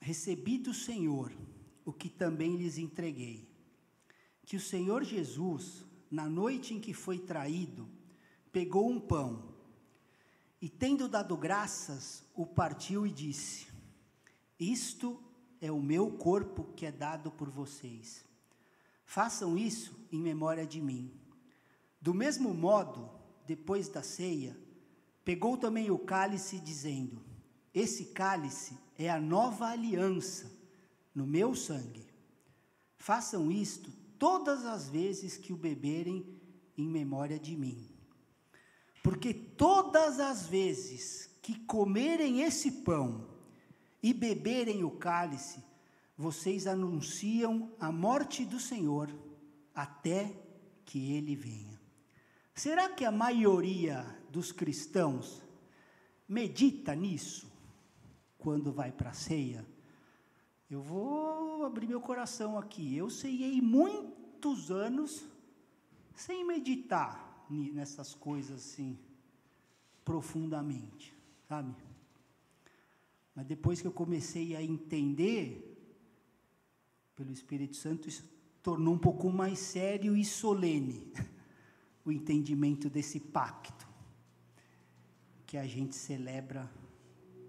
[0.00, 1.32] recebi do Senhor
[1.82, 3.48] o que também lhes entreguei,
[4.44, 7.88] que o Senhor Jesus, na noite em que foi traído,
[8.52, 9.53] pegou um pão
[10.60, 13.66] e, tendo dado graças, o partiu e disse:
[14.58, 15.22] Isto
[15.60, 18.24] é o meu corpo que é dado por vocês.
[19.04, 21.12] Façam isso em memória de mim.
[22.00, 23.10] Do mesmo modo,
[23.46, 24.56] depois da ceia,
[25.24, 27.22] pegou também o cálice, dizendo:
[27.72, 30.50] Esse cálice é a nova aliança
[31.14, 32.06] no meu sangue.
[32.96, 36.40] Façam isto todas as vezes que o beberem
[36.76, 37.93] em memória de mim.
[39.04, 43.28] Porque todas as vezes que comerem esse pão
[44.02, 45.62] e beberem o cálice,
[46.16, 49.14] vocês anunciam a morte do Senhor
[49.74, 50.34] até
[50.86, 51.78] que ele venha.
[52.54, 55.42] Será que a maioria dos cristãos
[56.26, 57.52] medita nisso
[58.38, 59.66] quando vai para a ceia?
[60.70, 62.96] Eu vou abrir meu coração aqui.
[62.96, 65.26] Eu ceiei muitos anos
[66.14, 68.98] sem meditar nessas coisas assim
[70.04, 71.14] profundamente,
[71.48, 71.74] sabe?
[73.34, 75.70] Mas depois que eu comecei a entender
[77.16, 78.24] pelo Espírito Santo, isso
[78.62, 81.12] tornou um pouco mais sério e solene.
[82.04, 83.88] o entendimento desse pacto
[85.46, 86.70] que a gente celebra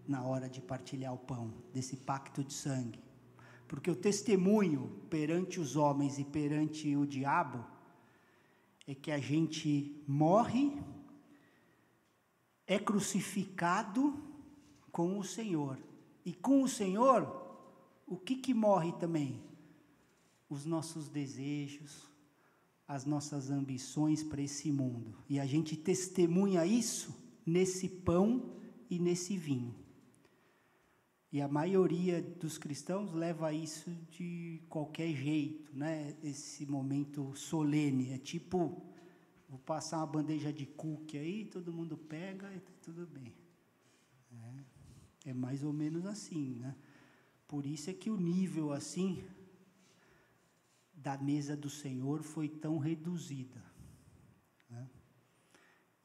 [0.08, 3.04] na hora de partilhar o pão, desse pacto de sangue.
[3.68, 7.66] Porque o testemunho perante os homens e perante o diabo
[8.88, 10.72] é que a gente morre,
[12.68, 14.18] é crucificado
[14.92, 15.78] com o Senhor.
[16.26, 17.46] E com o Senhor,
[18.08, 19.42] o que que morre também?
[20.50, 22.08] Os nossos desejos,
[22.88, 25.18] as nossas ambições para esse mundo.
[25.30, 28.52] E a gente testemunha isso nesse pão
[28.90, 29.85] e nesse vinho.
[31.36, 36.16] E a maioria dos cristãos leva isso de qualquer jeito, né?
[36.24, 38.14] Esse momento solene.
[38.14, 38.82] É tipo,
[39.50, 43.34] vou passar uma bandeja de cookie aí, todo mundo pega e tá tudo bem.
[45.26, 46.74] É, é mais ou menos assim, né?
[47.46, 49.22] Por isso é que o nível assim
[50.94, 53.62] da mesa do Senhor foi tão reduzida.
[54.70, 54.90] Né?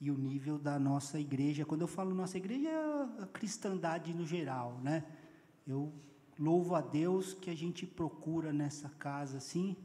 [0.00, 4.26] E o nível da nossa igreja, quando eu falo nossa igreja, é a cristandade no
[4.26, 5.04] geral, né?
[5.66, 5.92] Eu
[6.38, 9.77] louvo a Deus que a gente procura nessa casa, assim,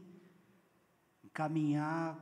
[1.32, 2.18] caminhar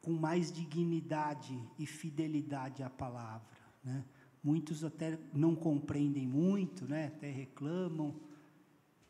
[0.00, 3.46] com mais dignidade e fidelidade à palavra,
[3.84, 4.04] né?
[4.42, 7.06] Muitos até não compreendem muito, né?
[7.06, 8.20] Até reclamam,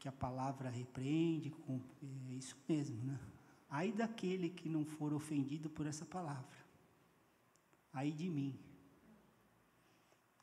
[0.03, 1.55] que a palavra repreende,
[2.29, 3.21] é isso mesmo, né?
[3.71, 6.59] Ai daquele que não for ofendido por essa palavra.
[7.93, 8.59] Ai de mim.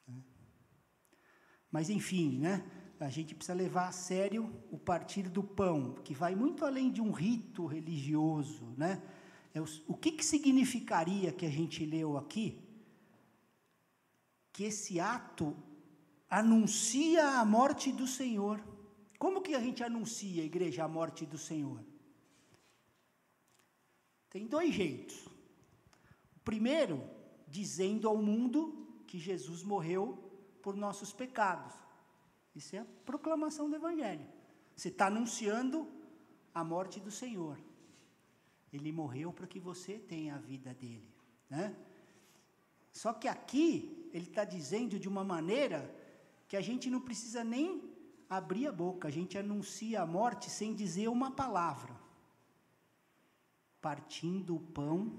[0.08, 0.24] Né?
[1.70, 2.66] Mas enfim, né?
[3.00, 7.02] A gente precisa levar a sério o partir do pão, que vai muito além de
[7.02, 9.02] um rito religioso, né?
[9.54, 12.62] É o, o que, que significaria que a gente leu aqui?
[14.52, 15.56] Que esse ato
[16.30, 18.62] anuncia a morte do Senhor.
[19.18, 21.84] Como que a gente anuncia, igreja, a morte do Senhor?
[24.30, 25.26] Tem dois jeitos.
[26.36, 27.02] O primeiro,
[27.48, 30.18] dizendo ao mundo que Jesus morreu
[30.62, 31.74] por nossos pecados.
[32.56, 34.28] Isso é a proclamação do Evangelho.
[34.76, 35.88] Você está anunciando
[36.54, 37.60] a morte do Senhor.
[38.72, 41.08] Ele morreu para que você tenha a vida dele.
[41.50, 41.76] Né?
[42.92, 45.94] Só que aqui, ele está dizendo de uma maneira
[46.48, 47.90] que a gente não precisa nem
[48.30, 51.96] abrir a boca, a gente anuncia a morte sem dizer uma palavra,
[53.82, 55.12] partindo o pão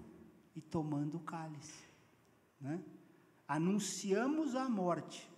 [0.54, 1.84] e tomando o cálice.
[2.60, 2.80] Né?
[3.48, 5.28] Anunciamos a morte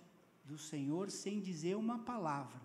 [0.43, 2.61] do Senhor sem dizer uma palavra.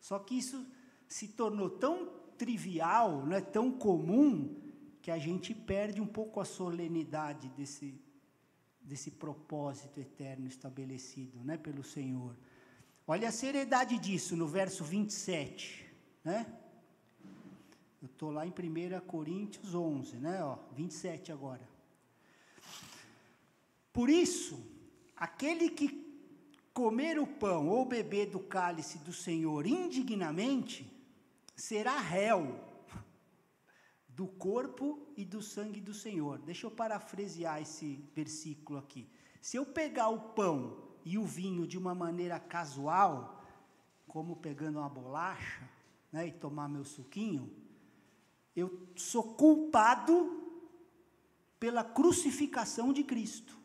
[0.00, 0.66] Só que isso
[1.06, 4.56] se tornou tão trivial, né, tão comum,
[5.02, 8.00] que a gente perde um pouco a solenidade desse,
[8.80, 12.36] desse propósito eterno estabelecido né, pelo Senhor.
[13.06, 15.86] Olha a seriedade disso no verso 27,
[16.22, 16.46] né?
[18.00, 20.44] Eu estou lá em 1 Coríntios 11, né?
[20.44, 21.66] Ó, 27 agora.
[23.92, 24.62] Por isso,
[25.16, 26.07] aquele que
[26.78, 30.88] comer o pão ou beber do cálice do Senhor indignamente,
[31.56, 32.54] será réu
[34.06, 36.38] do corpo e do sangue do Senhor.
[36.38, 39.10] Deixa eu parafrasear esse versículo aqui.
[39.42, 43.44] Se eu pegar o pão e o vinho de uma maneira casual,
[44.06, 45.68] como pegando uma bolacha
[46.12, 47.52] né, e tomar meu suquinho,
[48.54, 50.14] eu sou culpado
[51.58, 53.57] pela crucificação de Cristo.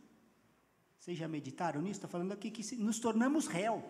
[1.03, 1.97] Vocês já meditaram nisso?
[1.97, 3.83] Estou falando aqui que nos tornamos réu.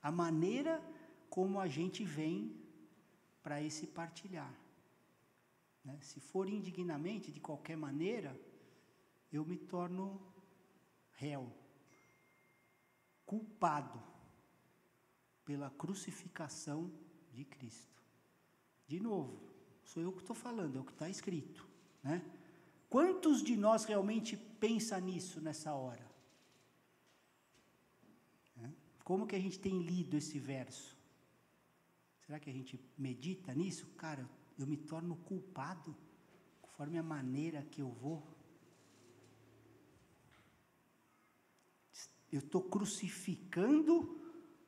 [0.00, 0.80] A maneira
[1.28, 2.56] como a gente vem
[3.42, 4.54] para esse partilhar.
[5.84, 5.98] Né?
[6.02, 8.40] Se for indignamente, de qualquer maneira,
[9.32, 10.22] eu me torno
[11.14, 11.52] réu,
[13.26, 14.00] culpado
[15.44, 16.92] pela crucificação
[17.32, 18.00] de Cristo.
[18.86, 19.52] De novo,
[19.82, 21.66] sou eu que estou falando, é o que está escrito.
[22.04, 22.24] Né?
[22.92, 26.06] Quantos de nós realmente pensa nisso nessa hora?
[29.02, 30.94] Como que a gente tem lido esse verso?
[32.26, 33.86] Será que a gente medita nisso?
[33.96, 34.28] Cara,
[34.58, 35.96] eu me torno culpado
[36.60, 38.22] conforme a maneira que eu vou.
[42.30, 44.20] Eu estou crucificando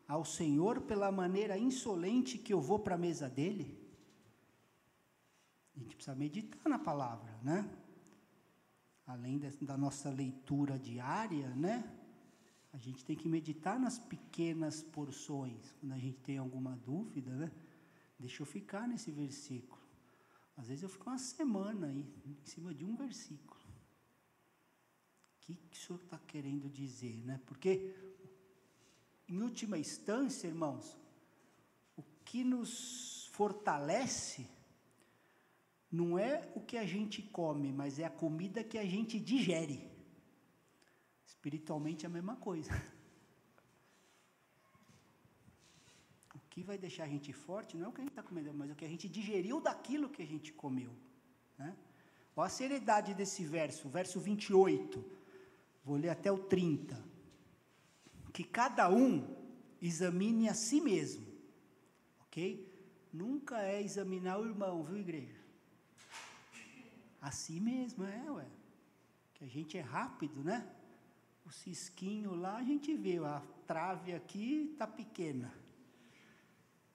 [0.08, 3.78] ao Senhor pela maneira insolente que eu vou para a mesa dele.
[5.76, 7.83] A gente precisa meditar na palavra, né?
[9.06, 11.84] Além da nossa leitura diária, né?
[12.72, 15.72] A gente tem que meditar nas pequenas porções.
[15.78, 17.52] Quando a gente tem alguma dúvida, né?
[18.18, 19.82] Deixa eu ficar nesse versículo.
[20.56, 23.60] Às vezes eu fico uma semana aí, em cima de um versículo.
[25.36, 27.40] O que, que o senhor está querendo dizer, né?
[27.44, 27.94] Porque,
[29.28, 30.96] em última instância, irmãos,
[31.96, 34.48] o que nos fortalece
[36.00, 39.78] não é o que a gente come, mas é a comida que a gente digere.
[41.24, 42.70] Espiritualmente é a mesma coisa.
[46.36, 48.54] O que vai deixar a gente forte não é o que a gente está comendo,
[48.54, 50.92] mas é o que a gente digeriu daquilo que a gente comeu.
[51.58, 51.76] Né?
[52.36, 55.04] Olha a seriedade desse verso, verso 28.
[55.84, 56.96] Vou ler até o 30.
[58.32, 59.36] Que cada um
[59.82, 61.26] examine a si mesmo.
[62.20, 62.38] Ok?
[63.12, 65.43] Nunca é examinar o irmão, viu, igreja?
[67.24, 68.46] A si mesmo, é, ué.
[69.32, 70.68] Que a gente é rápido, né?
[71.46, 75.50] O cisquinho lá a gente vê, a trave aqui está pequena.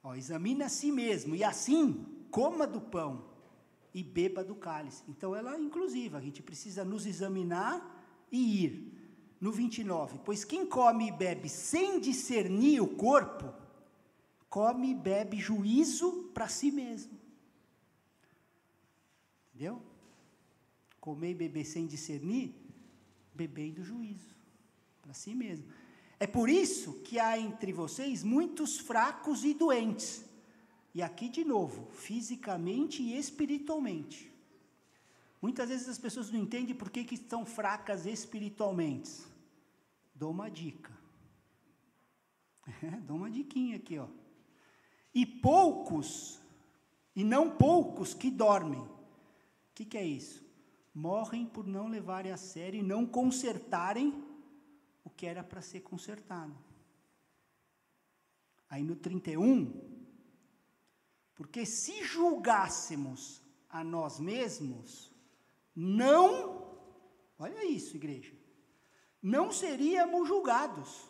[0.03, 3.25] Ó, examine a si mesmo, e assim coma do pão
[3.91, 5.03] e beba do cálice.
[5.09, 7.75] Então ela é inclusiva, a gente precisa nos examinar
[8.31, 8.95] e ir.
[9.41, 13.51] No 29, pois quem come e bebe sem discernir o corpo,
[14.47, 17.17] come e bebe juízo para si mesmo.
[19.47, 19.88] Entendeu?
[20.99, 22.53] Comer e beber sem discernir,
[23.33, 24.35] bebendo juízo
[25.01, 25.67] para si mesmo.
[26.19, 30.25] É por isso que há entre vocês muitos fracos e doentes.
[30.93, 34.29] E aqui de novo, fisicamente e espiritualmente.
[35.41, 39.11] Muitas vezes as pessoas não entendem por que, que estão fracas espiritualmente.
[40.13, 40.91] Dou uma dica.
[42.83, 44.07] É, dou uma diquinha aqui, ó.
[45.13, 46.39] E poucos,
[47.15, 48.81] e não poucos que dormem.
[48.81, 48.89] O
[49.73, 50.43] que, que é isso?
[50.99, 54.21] Morrem por não levarem a sério e não consertarem
[55.03, 56.53] o que era para ser consertado.
[58.69, 59.81] Aí no 31,
[61.33, 65.11] porque se julgássemos a nós mesmos,
[65.73, 66.77] não,
[67.39, 68.35] olha isso, igreja,
[69.21, 71.07] não seríamos julgados.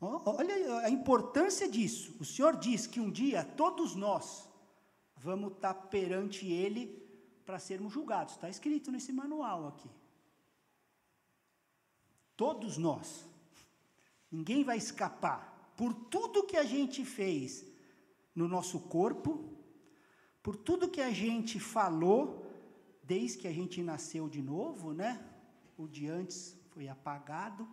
[0.00, 2.16] Olha a importância disso.
[2.20, 4.48] O Senhor diz que um dia todos nós
[5.16, 7.02] vamos estar perante Ele
[7.44, 8.34] para sermos julgados.
[8.34, 9.90] Está escrito nesse manual aqui.
[12.36, 13.26] Todos nós.
[14.30, 15.72] Ninguém vai escapar.
[15.76, 17.66] Por tudo que a gente fez
[18.34, 19.52] no nosso corpo,
[20.42, 22.46] por tudo que a gente falou,
[23.02, 25.22] desde que a gente nasceu de novo, né?
[25.76, 27.68] O de antes foi apagado.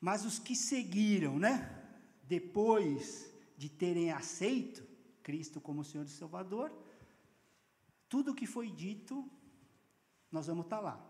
[0.00, 1.84] Mas os que seguiram, né?
[2.22, 4.86] Depois de terem aceito
[5.22, 6.72] Cristo como Senhor e Salvador,
[8.08, 9.28] tudo que foi dito,
[10.30, 11.04] nós vamos estar lá.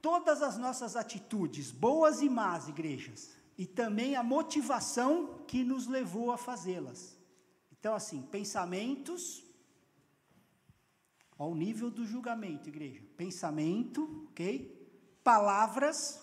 [0.00, 6.30] Todas as nossas atitudes, boas e más, igrejas, e também a motivação que nos levou
[6.30, 7.16] a fazê-las.
[7.72, 9.44] Então, assim, pensamentos,
[11.38, 13.02] ao nível do julgamento, igreja.
[13.16, 14.74] Pensamento, ok?
[15.22, 16.22] Palavras,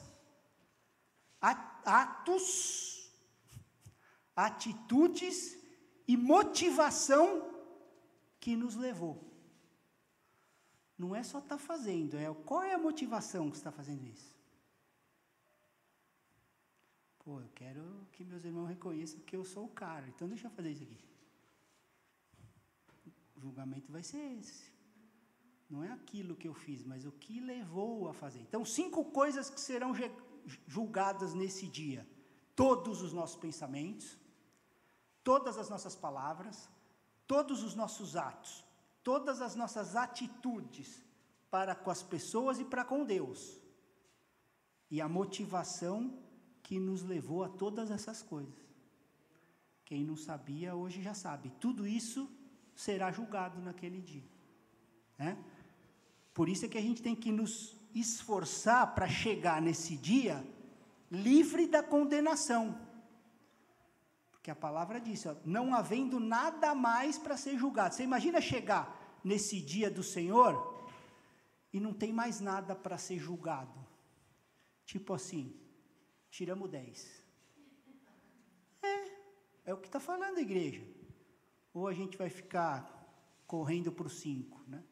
[1.86, 3.12] atos,
[4.36, 5.58] atitudes
[6.08, 7.53] e motivação
[8.44, 9.16] que nos levou.
[10.98, 14.36] Não é só estar tá fazendo, é qual é a motivação que está fazendo isso?
[17.24, 20.52] Pô, eu quero que meus irmãos reconheçam que eu sou o cara, então deixa eu
[20.52, 21.00] fazer isso aqui.
[23.38, 24.66] O julgamento vai ser esse.
[25.70, 28.42] Não é aquilo que eu fiz, mas o que levou a fazer.
[28.42, 29.94] Então, cinco coisas que serão
[30.68, 32.06] julgadas nesse dia:
[32.58, 34.18] todos os nossos pensamentos,
[35.24, 36.70] todas as nossas palavras,
[37.28, 38.64] todos os nossos atos,
[39.04, 41.04] todas as nossas atitudes
[41.50, 43.60] para com as pessoas e para com Deus.
[44.90, 46.18] E a motivação
[46.62, 48.64] que nos levou a todas essas coisas.
[49.86, 51.52] Quem não sabia, hoje já sabe.
[51.60, 52.30] Tudo isso
[52.76, 54.24] será julgado naquele dia.
[55.18, 55.38] Né?
[56.34, 60.44] Por isso é que a gente tem que nos esforçar para chegar nesse dia
[61.12, 62.80] livre da condenação.
[64.44, 67.96] Porque a palavra diz, ó, não havendo nada mais para ser julgado.
[67.96, 70.86] Você imagina chegar nesse dia do Senhor
[71.72, 73.80] e não tem mais nada para ser julgado.
[74.86, 75.58] Tipo assim,
[76.30, 77.24] tiramos 10.
[78.82, 79.12] É,
[79.64, 80.86] é o que está falando a igreja.
[81.74, 82.84] Ou a gente vai ficar
[83.48, 84.84] correndo para o 5, né?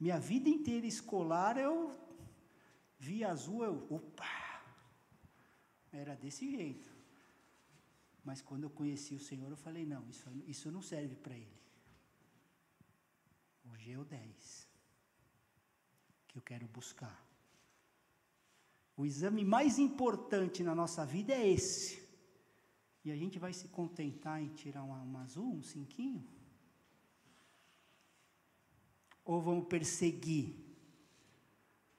[0.00, 1.94] Minha vida inteira escolar eu
[2.98, 4.24] via azul, eu, opa,
[5.92, 6.93] era desse jeito.
[8.24, 11.60] Mas quando eu conheci o Senhor, eu falei, não, isso, isso não serve para Ele.
[13.70, 14.68] Hoje é o 10
[16.28, 17.22] que eu quero buscar.
[18.96, 22.02] O exame mais importante na nossa vida é esse.
[23.04, 26.26] E a gente vai se contentar em tirar uma azul, um cinquinho?
[29.24, 30.54] Ou vamos perseguir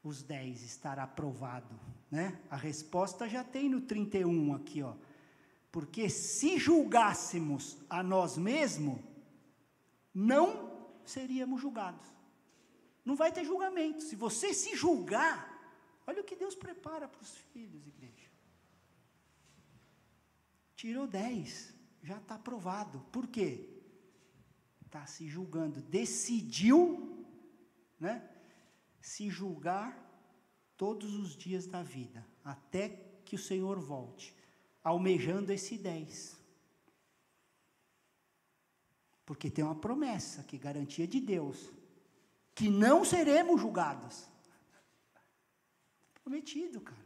[0.02, 1.80] os 10, estar aprovado?
[2.10, 2.42] Né?
[2.50, 4.96] A resposta já tem no 31 aqui, ó.
[5.76, 8.98] Porque se julgássemos a nós mesmos,
[10.14, 12.08] não seríamos julgados.
[13.04, 14.02] Não vai ter julgamento.
[14.02, 15.38] Se você se julgar,
[16.08, 18.32] olha o que Deus prepara para os filhos, igreja.
[20.78, 23.02] Tirou 10, já está aprovado.
[23.12, 23.68] Por quê?
[24.86, 25.82] Está se julgando.
[25.82, 27.28] Decidiu,
[28.00, 28.26] né?
[29.02, 29.94] Se julgar
[30.78, 32.88] todos os dias da vida, até
[33.26, 34.34] que o Senhor volte,
[34.86, 36.38] almejando esse 10.
[39.26, 41.72] Porque tem uma promessa que garantia de Deus,
[42.54, 44.28] que não seremos julgados.
[46.24, 47.04] Prometido, cara.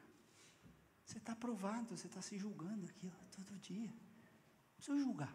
[1.05, 3.87] Você está provado, você está se julgando aqui ó, todo dia.
[3.87, 5.33] Não precisa julgar.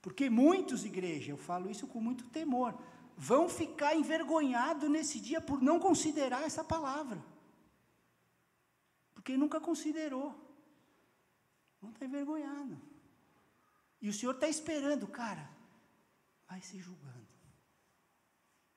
[0.00, 2.80] Porque muitos, igreja, eu falo isso com muito temor,
[3.16, 7.22] vão ficar envergonhados nesse dia por não considerar essa palavra.
[9.26, 10.30] Porque nunca considerou.
[11.82, 12.80] Não está envergonhado.
[14.00, 15.50] E o Senhor está esperando, cara,
[16.46, 17.26] vai se julgando.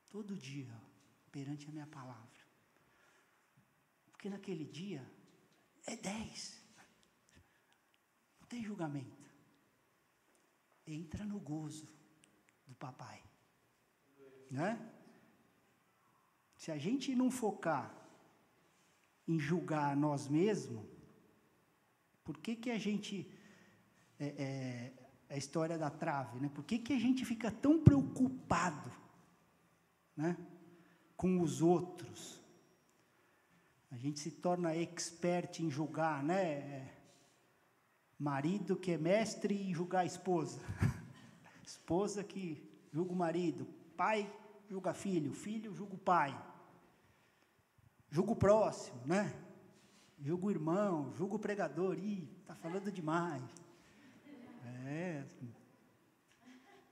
[0.10, 0.76] Todo dia,
[1.32, 2.42] perante a minha palavra.
[4.12, 5.08] Porque naquele dia
[5.86, 6.60] é dez.
[8.42, 9.30] Não tem julgamento.
[10.88, 11.88] Entra no gozo
[12.66, 13.24] do papai.
[14.50, 14.72] Né?
[16.58, 18.00] Se a gente não focar
[19.30, 20.84] em julgar nós mesmos,
[22.24, 23.32] por que, que a gente
[24.20, 24.94] é, é,
[25.30, 26.50] a história da trave, né?
[26.52, 28.92] Por que, que a gente fica tão preocupado,
[30.18, 30.36] né?
[31.16, 32.42] Com os outros.
[33.92, 36.92] A gente se torna expert em julgar, né?
[38.18, 40.60] Marido que é mestre em julgar a esposa.
[41.64, 43.68] esposa que julga o marido.
[43.96, 44.32] Pai
[44.68, 45.34] julga filho.
[45.34, 46.49] Filho julga o pai.
[48.12, 49.34] Julga o próximo, né?
[50.20, 51.98] Julga o irmão, julga o pregador.
[51.98, 53.44] Ih, está falando demais.
[54.86, 55.24] É.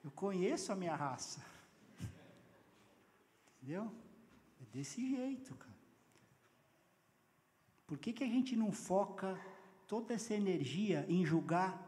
[0.04, 1.44] Eu conheço a minha raça.
[3.58, 3.92] Entendeu?
[4.62, 5.78] É desse jeito, cara.
[7.86, 9.40] Por que, que a gente não foca
[9.88, 11.84] toda essa energia em julgar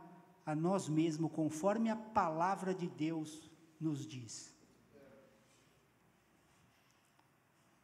[0.45, 4.58] a nós mesmos conforme a palavra de Deus nos diz?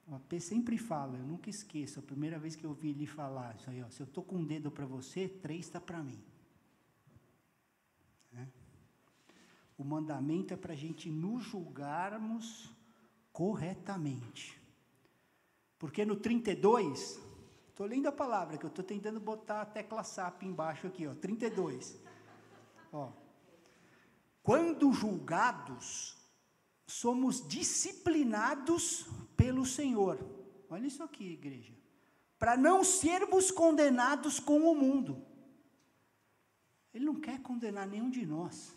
[0.07, 3.55] O AP sempre fala, eu nunca esqueço, a primeira vez que eu ouvi ele falar
[3.55, 6.23] isso aí, ó, se eu estou com um dedo para você, três está para mim.
[9.77, 12.71] O mandamento é para a gente nos julgarmos
[13.33, 14.59] corretamente.
[15.77, 17.19] Porque no 32,
[17.67, 21.13] estou lendo a palavra que eu estou tentando botar a tecla SAP embaixo aqui, ó,
[21.13, 21.99] 32.
[22.93, 23.11] Ó.
[24.41, 26.15] Quando julgados,
[26.87, 30.19] somos disciplinados pelo Senhor.
[30.69, 31.73] Olha isso aqui, igreja.
[32.37, 35.25] Para não sermos condenados com o mundo.
[36.93, 38.75] Ele não quer condenar nenhum de nós.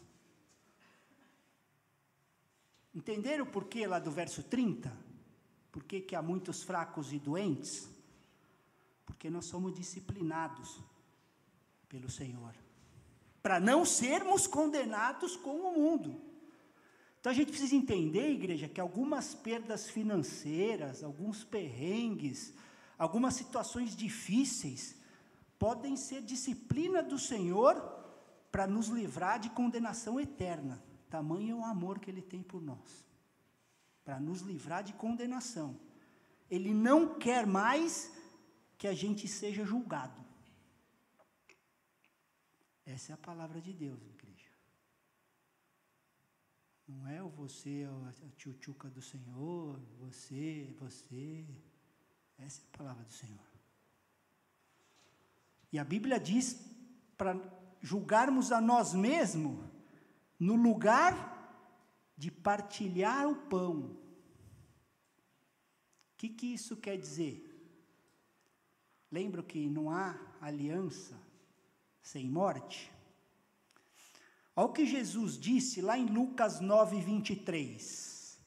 [2.94, 4.92] Entenderam o porquê lá do verso 30?
[5.70, 7.88] Por que, que há muitos fracos e doentes?
[9.06, 10.80] Porque nós somos disciplinados
[11.88, 12.54] pelo Senhor.
[13.42, 16.27] Para não sermos condenados com o mundo.
[17.20, 22.54] Então a gente precisa entender, igreja, que algumas perdas financeiras, alguns perrengues,
[22.96, 24.96] algumas situações difíceis,
[25.58, 27.74] podem ser disciplina do Senhor
[28.52, 30.82] para nos livrar de condenação eterna.
[31.10, 33.04] Tamanho é o amor que Ele tem por nós,
[34.04, 35.78] para nos livrar de condenação.
[36.50, 38.12] Ele não quer mais
[38.76, 40.24] que a gente seja julgado.
[42.86, 44.17] Essa é a palavra de Deus.
[46.88, 51.44] Não é o você, a tchutchuca do Senhor, você, você.
[52.38, 53.46] Essa é a palavra do Senhor.
[55.70, 56.58] E a Bíblia diz
[57.18, 57.36] para
[57.82, 59.62] julgarmos a nós mesmos
[60.40, 61.36] no lugar
[62.16, 63.80] de partilhar o pão.
[63.80, 63.96] O
[66.16, 67.44] que, que isso quer dizer?
[69.10, 71.20] Lembra que não há aliança
[72.00, 72.90] sem morte?
[74.58, 78.40] Olha o que Jesus disse lá em Lucas 9, 23.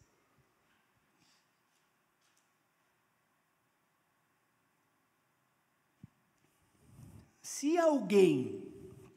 [7.42, 8.62] Se alguém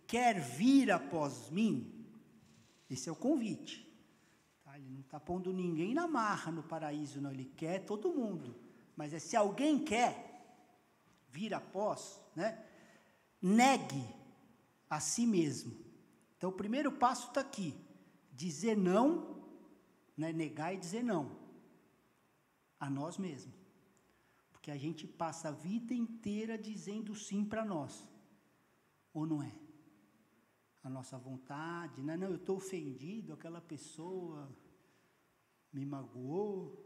[0.07, 2.07] quer vir após mim,
[2.88, 3.92] esse é o convite.
[4.62, 4.78] Tá?
[4.78, 7.32] Ele não está pondo ninguém na marra no paraíso, não.
[7.32, 8.55] Ele quer todo mundo.
[8.95, 10.47] Mas é se alguém quer
[11.28, 12.64] vir após, né?
[13.42, 14.09] Negue
[14.88, 15.84] a si mesmo.
[16.45, 17.74] Então o primeiro passo está aqui:
[18.30, 19.42] dizer não,
[20.14, 20.30] né?
[20.30, 21.34] negar e dizer não
[22.78, 23.55] a nós mesmos.
[24.53, 28.07] Porque a gente passa a vida inteira dizendo sim para nós.
[29.14, 29.55] Ou não é?
[30.82, 32.14] A nossa vontade, né?
[32.14, 34.55] não, eu estou ofendido, aquela pessoa
[35.72, 36.78] me magoou,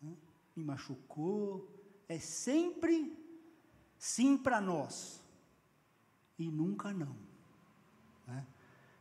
[0.00, 0.16] né?
[0.56, 1.72] me machucou.
[2.08, 3.16] É sempre
[3.96, 5.22] sim para nós
[6.36, 7.30] e nunca não.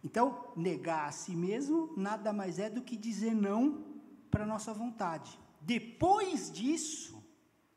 [0.04, 3.86] Então, negar a si mesmo nada mais é do que dizer não
[4.30, 5.40] para a nossa vontade.
[5.62, 7.24] Depois disso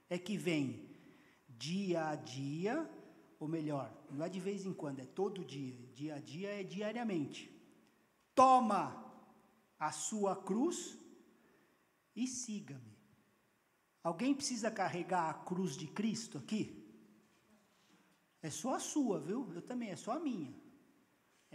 [0.09, 0.89] é que vem
[1.49, 2.91] dia a dia
[3.39, 5.77] ou melhor, não é de vez em quando, é todo dia.
[5.93, 7.51] Dia a dia é diariamente.
[8.35, 9.05] Toma
[9.79, 10.99] a sua cruz
[12.17, 12.97] e siga-me.
[14.03, 16.83] Alguém precisa carregar a cruz de Cristo aqui?
[18.41, 19.51] É só a sua, viu?
[19.55, 20.55] Eu também, é só a minha.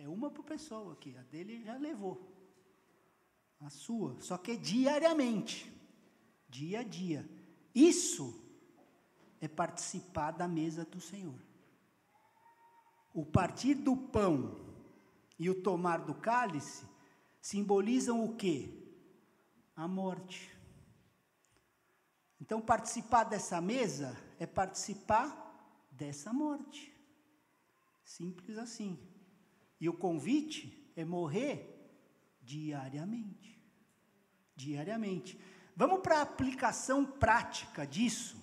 [0.02, 2.18] É uma por pessoa aqui, a dele já levou.
[3.60, 5.72] A sua, só que é diariamente,
[6.48, 7.30] dia a dia.
[7.76, 8.28] Isso
[9.42, 11.50] é participar da mesa do Senhor
[13.14, 14.58] o partir do pão
[15.38, 16.86] e o tomar do cálice
[17.42, 18.74] simbolizam o quê?
[19.76, 20.58] A morte.
[22.40, 25.28] Então, participar dessa mesa é participar
[25.92, 26.94] dessa morte.
[28.04, 28.98] Simples assim.
[29.80, 31.76] E o convite é morrer
[32.42, 33.62] diariamente.
[34.56, 35.40] Diariamente.
[35.76, 38.38] Vamos para a aplicação prática disso.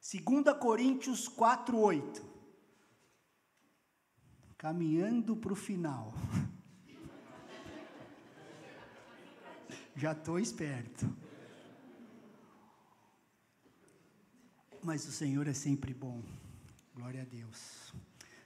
[0.00, 2.36] 2 Coríntios 4, 8
[4.56, 6.14] caminhando para o final.
[9.94, 11.06] Já estou esperto.
[14.82, 16.22] Mas o Senhor é sempre bom.
[16.94, 17.92] Glória a Deus.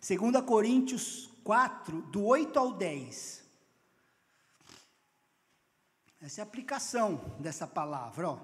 [0.01, 3.45] 2 Coríntios 4, do 8 ao 10.
[6.21, 8.31] Essa é a aplicação dessa palavra.
[8.31, 8.39] Ó.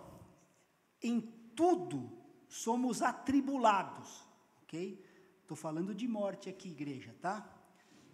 [1.02, 1.20] Em
[1.54, 2.10] tudo
[2.48, 4.24] somos atribulados.
[4.62, 5.04] Ok?
[5.42, 7.56] Estou falando de morte aqui, igreja, tá?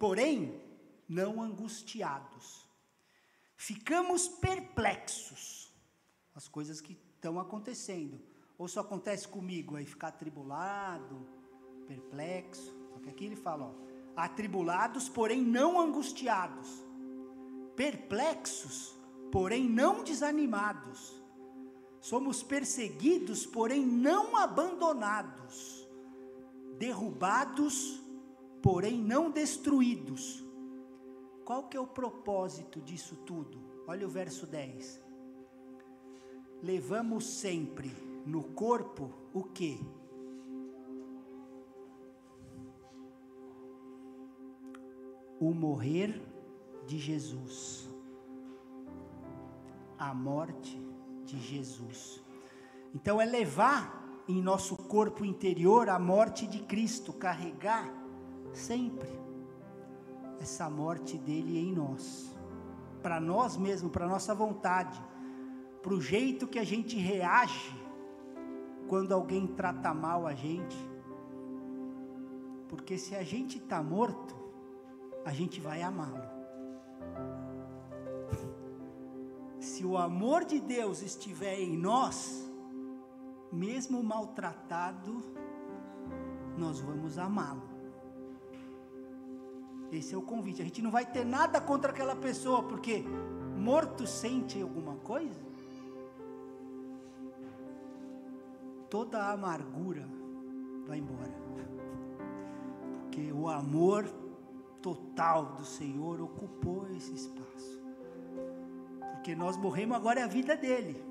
[0.03, 0.61] porém
[1.07, 2.67] não angustiados.
[3.55, 5.71] Ficamos perplexos
[6.35, 8.19] as coisas que estão acontecendo.
[8.57, 11.25] Ou só acontece comigo aí ficar atribulado,
[11.87, 12.82] perplexo.
[12.93, 13.71] Só que aqui ele fala, ó,
[14.15, 16.69] atribulados, porém não angustiados.
[17.75, 18.95] Perplexos,
[19.31, 21.19] porém não desanimados.
[21.99, 25.87] Somos perseguidos, porém não abandonados.
[26.77, 27.99] Derrubados,
[28.61, 30.43] porém não destruídos.
[31.43, 33.57] Qual que é o propósito disso tudo?
[33.87, 35.01] Olha o verso 10.
[36.61, 37.91] Levamos sempre
[38.25, 39.79] no corpo o que?
[45.43, 46.21] O morrer
[46.87, 47.89] de Jesus.
[49.99, 50.81] A morte
[51.25, 52.23] de Jesus.
[52.95, 57.93] Então é levar em nosso corpo interior a morte de Cristo, carregar
[58.53, 59.09] sempre
[60.39, 62.33] essa morte dele em nós,
[63.01, 64.97] para nós mesmos, para nossa vontade,
[65.81, 67.77] para o jeito que a gente reage
[68.87, 70.77] quando alguém trata mal a gente.
[72.69, 74.42] Porque se a gente está morto,
[75.25, 76.33] a gente vai amá-lo.
[79.59, 82.49] Se o amor de Deus estiver em nós,
[83.51, 85.23] mesmo maltratado,
[86.57, 87.73] nós vamos amá-lo.
[89.91, 90.61] Esse é o convite.
[90.61, 93.05] A gente não vai ter nada contra aquela pessoa, porque
[93.55, 95.39] morto sente alguma coisa?
[98.89, 100.07] Toda a amargura
[100.87, 101.33] vai embora.
[103.01, 104.22] Porque o amor
[104.83, 107.81] total do Senhor ocupou esse espaço.
[109.13, 111.03] Porque nós morremos, agora é a vida dele.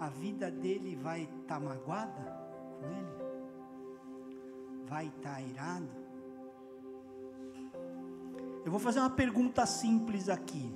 [0.00, 2.44] A vida dele vai estar tá magoada
[2.80, 3.24] com ele?
[4.86, 5.88] vai estar tá irado?
[8.64, 10.72] Eu vou fazer uma pergunta simples aqui.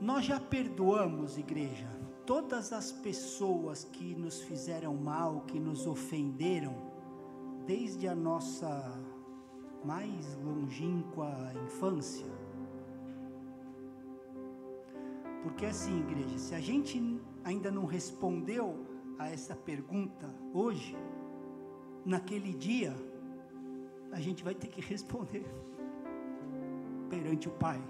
[0.00, 1.88] Nós já perdoamos, igreja,
[2.26, 6.74] todas as pessoas que nos fizeram mal, que nos ofenderam,
[7.66, 8.70] desde a nossa
[9.84, 12.26] mais longínqua infância?
[15.42, 18.86] Porque assim, igreja, se a gente ainda não respondeu
[19.18, 20.96] a essa pergunta hoje,
[22.04, 22.94] naquele dia,
[24.10, 25.44] a gente vai ter que responder
[27.10, 27.82] perante o Pai.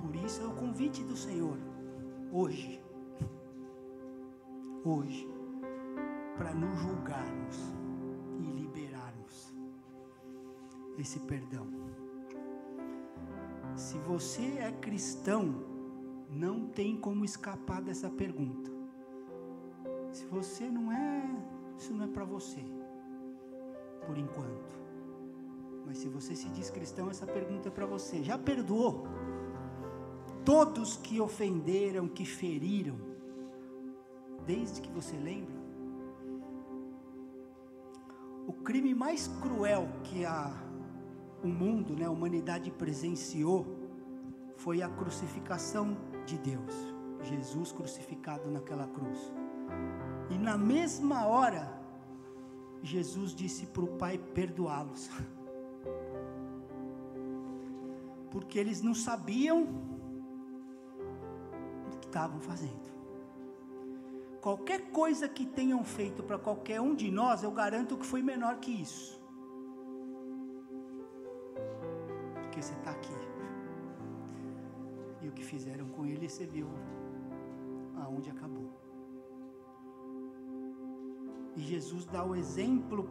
[0.00, 1.58] Por isso é o convite do Senhor,
[2.30, 2.80] hoje,
[4.84, 5.33] hoje,
[6.36, 7.72] para nos julgarmos
[8.38, 9.54] e liberarmos
[10.98, 11.66] esse perdão.
[13.74, 15.64] Se você é cristão,
[16.30, 18.70] não tem como escapar dessa pergunta.
[20.12, 21.36] Se você não é,
[21.76, 22.62] isso não é para você,
[24.06, 24.74] por enquanto.
[25.86, 28.22] Mas se você se diz cristão, essa pergunta é para você.
[28.22, 29.06] Já perdoou?
[30.44, 32.96] todos que ofenderam, que feriram,
[34.46, 35.53] desde que você lembra.
[38.64, 40.50] Crime mais cruel que a,
[41.42, 43.66] o mundo, né, a humanidade presenciou,
[44.56, 45.94] foi a crucificação
[46.26, 46.74] de Deus.
[47.22, 49.32] Jesus crucificado naquela cruz.
[50.30, 51.80] E na mesma hora,
[52.82, 55.10] Jesus disse para o Pai perdoá-los.
[58.30, 59.94] Porque eles não sabiam
[62.14, 62.93] estavam fazendo.
[64.44, 68.56] Qualquer coisa que tenham feito para qualquer um de nós, eu garanto que foi menor
[68.56, 69.18] que isso.
[72.42, 73.16] Porque você está aqui.
[75.22, 76.68] E o que fizeram com ele, você viu
[77.96, 78.70] aonde acabou.
[81.56, 83.08] E Jesus dá o exemplo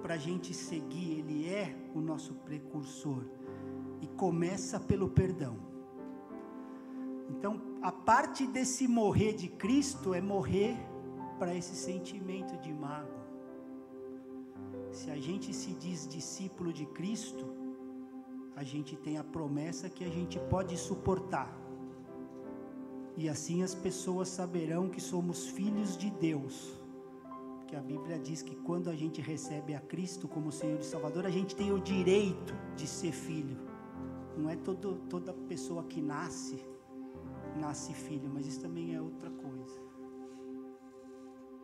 [0.00, 3.26] para a gente seguir, Ele é o nosso precursor.
[4.00, 5.58] E começa pelo perdão.
[7.28, 10.76] Então, a parte desse morrer de Cristo é morrer
[11.38, 13.24] para esse sentimento de mágoa.
[14.90, 17.46] Se a gente se diz discípulo de Cristo,
[18.56, 21.48] a gente tem a promessa que a gente pode suportar.
[23.16, 26.76] E assim as pessoas saberão que somos filhos de Deus.
[27.68, 31.24] Que a Bíblia diz que quando a gente recebe a Cristo como Senhor e Salvador,
[31.24, 33.56] a gente tem o direito de ser filho.
[34.36, 36.74] Não é todo, toda pessoa que nasce
[37.56, 39.80] nasce filho, mas isso também é outra coisa.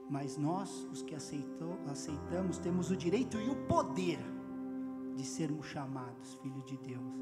[0.09, 4.19] Mas nós, os que aceitou, aceitamos, temos o direito e o poder
[5.17, 7.15] de sermos chamados filho de Deus.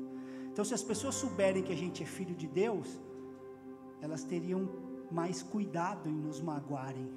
[0.53, 3.01] Então, se as pessoas souberem que a gente é filho de Deus,
[4.01, 4.69] elas teriam
[5.11, 7.11] mais cuidado em nos magoarem.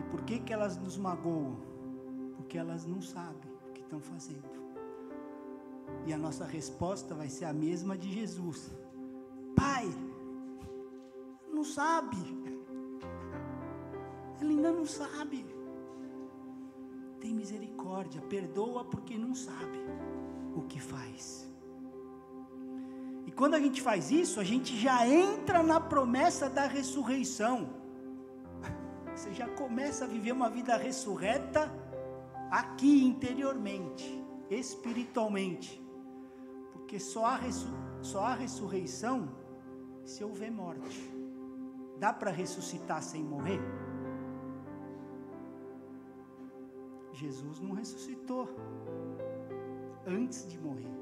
[0.00, 1.56] E por que, que elas nos magoam?
[2.36, 4.56] Porque elas não sabem o que estão fazendo.
[6.06, 8.70] E a nossa resposta vai ser a mesma de Jesus:
[9.54, 9.88] Pai,
[11.56, 12.18] não sabe.
[14.40, 15.46] Ela ainda não sabe.
[17.18, 19.78] Tem misericórdia, perdoa porque não sabe
[20.54, 21.50] o que faz.
[23.24, 27.70] E quando a gente faz isso, a gente já entra na promessa da ressurreição.
[29.16, 31.72] Você já começa a viver uma vida ressurreta
[32.50, 35.82] aqui interiormente, espiritualmente.
[36.72, 37.40] Porque só há,
[38.02, 39.34] só há ressurreição
[40.04, 41.15] se houver morte.
[41.98, 43.60] Dá para ressuscitar sem morrer?
[47.12, 48.48] Jesus não ressuscitou
[50.06, 50.94] antes de morrer.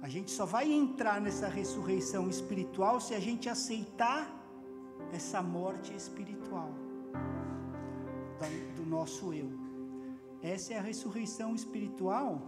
[0.00, 4.34] A gente só vai entrar nessa ressurreição espiritual se a gente aceitar
[5.12, 6.70] essa morte espiritual
[8.76, 9.50] do nosso eu.
[10.40, 12.40] Essa é a ressurreição espiritual,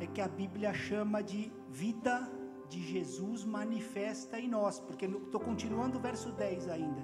[0.00, 2.28] é que a Bíblia chama de vida
[2.72, 7.02] de Jesus manifesta em nós, porque estou continuando o verso 10 ainda.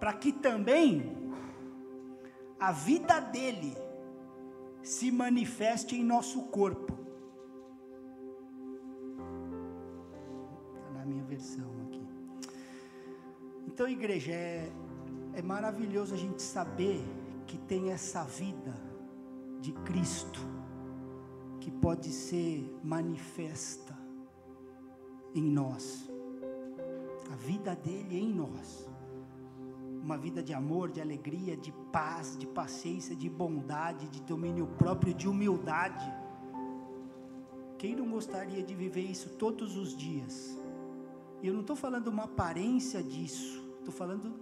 [0.00, 1.14] Para que também
[2.58, 3.76] a vida dele
[4.82, 6.98] se manifeste em nosso corpo.
[10.72, 12.08] Está na minha versão aqui.
[13.66, 14.72] Então, igreja, é,
[15.34, 17.04] é maravilhoso a gente saber
[17.46, 18.74] que tem essa vida
[19.60, 20.40] de Cristo
[21.60, 24.03] que pode ser manifesta
[25.34, 26.08] em nós.
[27.32, 28.88] A vida dele em nós.
[30.02, 35.14] Uma vida de amor, de alegria, de paz, de paciência, de bondade, de domínio próprio,
[35.14, 36.12] de humildade.
[37.78, 40.58] Quem não gostaria de viver isso todos os dias?
[41.42, 44.34] E eu não estou falando uma aparência disso, estou falando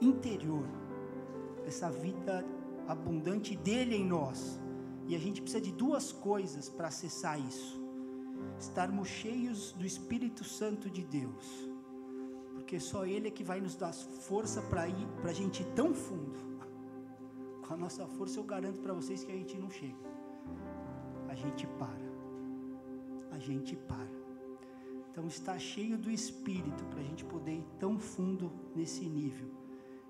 [0.00, 0.64] interior,
[1.66, 2.44] essa vida
[2.88, 4.60] abundante dele em nós.
[5.06, 7.79] E a gente precisa de duas coisas para acessar isso:
[8.58, 11.70] estarmos cheios do Espírito Santo de Deus,
[12.54, 15.66] porque só Ele é que vai nos dar força para ir, para a gente ir
[15.74, 16.38] tão fundo.
[17.66, 19.96] Com a nossa força, eu garanto para vocês que a gente não chega,
[21.28, 22.10] a gente para,
[23.32, 24.20] a gente para.
[25.10, 29.48] Então, está cheio do Espírito para a gente poder ir tão fundo nesse nível.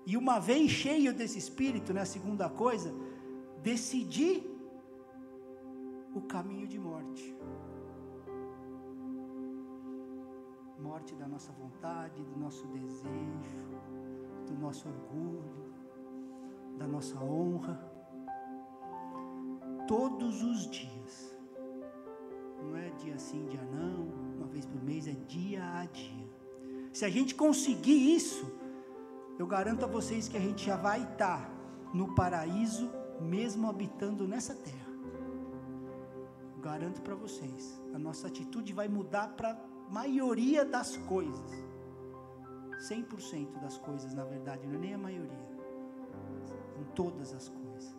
[0.05, 2.93] E uma vez cheio desse Espírito, né, a segunda coisa,
[3.61, 4.43] decidir
[6.13, 7.35] o caminho de morte.
[10.81, 13.59] Morte da nossa vontade, do nosso desejo,
[14.47, 15.73] do nosso orgulho,
[16.77, 17.79] da nossa honra.
[19.87, 21.37] Todos os dias.
[22.63, 24.07] Não é dia sim, dia não,
[24.37, 26.29] uma vez por mês, é dia a dia.
[26.91, 28.51] Se a gente conseguir isso,
[29.37, 31.49] eu garanto a vocês que a gente já vai estar
[31.93, 34.91] no paraíso, mesmo habitando nessa terra.
[36.59, 41.51] Garanto para vocês, a nossa atitude vai mudar para maioria das coisas.
[42.89, 45.51] 100% das coisas, na verdade, não é nem a maioria.
[46.79, 47.95] Em todas as coisas.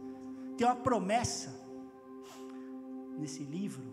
[0.56, 1.50] Tem uma promessa
[3.18, 3.92] nesse livro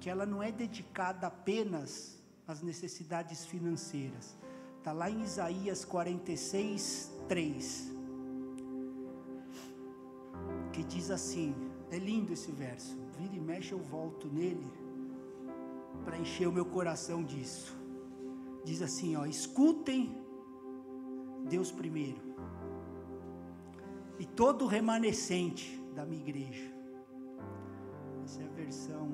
[0.00, 4.36] que ela não é dedicada apenas às necessidades financeiras.
[4.78, 7.92] Está lá em Isaías 46, 3.
[10.72, 11.54] Que diz assim:
[11.90, 14.66] é lindo esse verso vira e mexe eu volto nele
[16.04, 17.76] para encher o meu coração disso.
[18.64, 20.16] Diz assim, ó, escutem
[21.48, 22.20] Deus primeiro.
[24.18, 26.72] E todo o remanescente da minha igreja.
[28.24, 29.08] Essa é a versão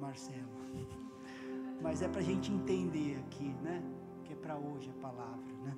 [0.00, 0.56] Marcelo.
[1.82, 3.82] Mas é para a gente entender aqui, né?
[4.24, 5.76] Que é para hoje a palavra, né?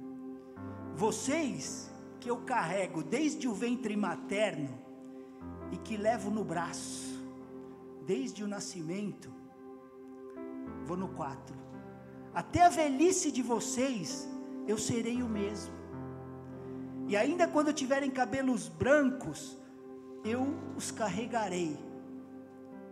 [0.94, 4.76] Vocês que eu carrego desde o ventre materno
[5.70, 7.18] e que levo no braço
[8.04, 9.37] desde o nascimento.
[10.88, 11.54] Vou no 4.
[12.34, 14.26] Até a velhice de vocês,
[14.66, 15.74] eu serei o mesmo.
[17.06, 19.58] E ainda quando tiverem cabelos brancos,
[20.24, 21.78] eu os carregarei.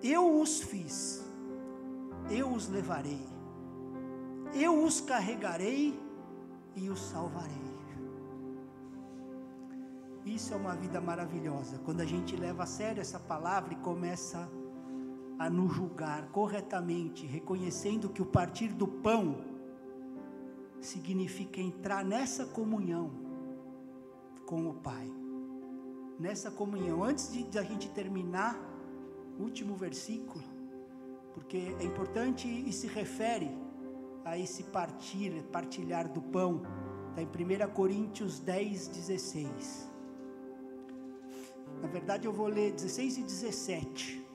[0.02, 1.24] Eu os fiz.
[2.30, 3.26] Eu os levarei.
[4.52, 5.98] Eu os carregarei
[6.74, 7.66] e os salvarei.
[10.26, 11.78] Isso é uma vida maravilhosa.
[11.78, 14.65] Quando a gente leva a sério essa palavra e começa a
[15.38, 19.44] a nos julgar corretamente, reconhecendo que o partir do pão
[20.80, 23.10] significa entrar nessa comunhão
[24.46, 25.10] com o Pai.
[26.18, 28.58] Nessa comunhão, antes de, de a gente terminar
[29.38, 30.42] último versículo,
[31.34, 33.50] porque é importante e se refere
[34.24, 36.62] a esse partir, partilhar do pão,
[37.10, 39.92] está em 1 Coríntios 10, 16.
[41.82, 44.25] Na verdade, eu vou ler 16 e 17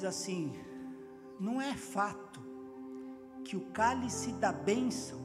[0.00, 0.52] diz assim:
[1.38, 2.40] não é fato
[3.44, 5.20] que o cálice da bênção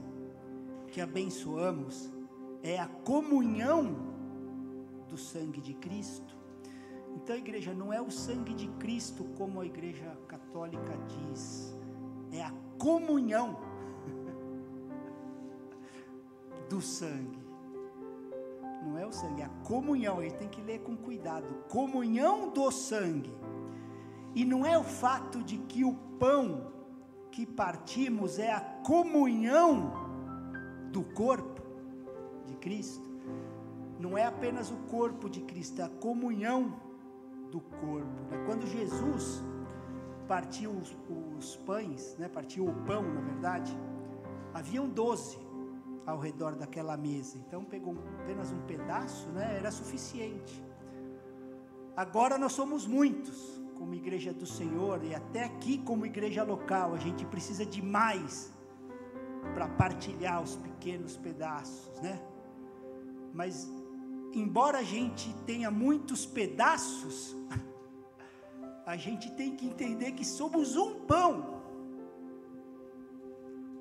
[0.88, 2.12] que abençoamos
[2.62, 3.96] é a comunhão
[5.08, 6.36] do sangue de Cristo.
[7.16, 11.74] Então, igreja, não é o sangue de Cristo como a igreja católica diz,
[12.32, 13.58] é a comunhão
[16.70, 17.46] do sangue.
[18.84, 20.22] Não é o sangue, é a comunhão.
[20.22, 21.64] Ele tem que ler com cuidado.
[21.70, 23.34] Comunhão do sangue
[24.36, 26.74] e não é o fato de que o pão
[27.32, 29.94] que partimos é a comunhão
[30.92, 31.62] do corpo
[32.46, 33.10] de Cristo.
[33.98, 36.78] Não é apenas o corpo de Cristo, é a comunhão
[37.50, 38.22] do corpo.
[38.30, 38.44] Né?
[38.46, 39.42] Quando Jesus
[40.28, 40.98] partiu os,
[41.38, 42.28] os pães, né?
[42.28, 43.76] partiu o pão, na verdade,
[44.54, 45.40] haviam doze
[46.06, 47.38] ao redor daquela mesa.
[47.38, 49.56] Então pegou apenas um pedaço, né?
[49.58, 50.62] era suficiente.
[51.96, 56.98] Agora nós somos muitos como igreja do Senhor e até aqui como igreja local, a
[56.98, 58.52] gente precisa de mais
[59.54, 62.22] para partilhar os pequenos pedaços, né?
[63.34, 63.70] Mas
[64.34, 67.36] embora a gente tenha muitos pedaços,
[68.86, 71.62] a gente tem que entender que somos um pão,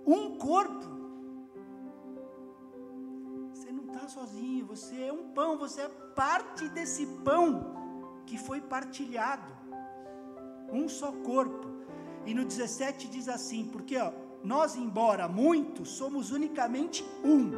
[0.06, 0.92] um corpo.
[3.52, 8.60] Você não está sozinho, você é um pão, você é parte desse pão que foi
[8.60, 9.63] partilhado
[10.74, 11.68] um só corpo.
[12.26, 14.12] E no 17 diz assim: porque ó,
[14.42, 17.52] nós, embora muitos, somos unicamente um,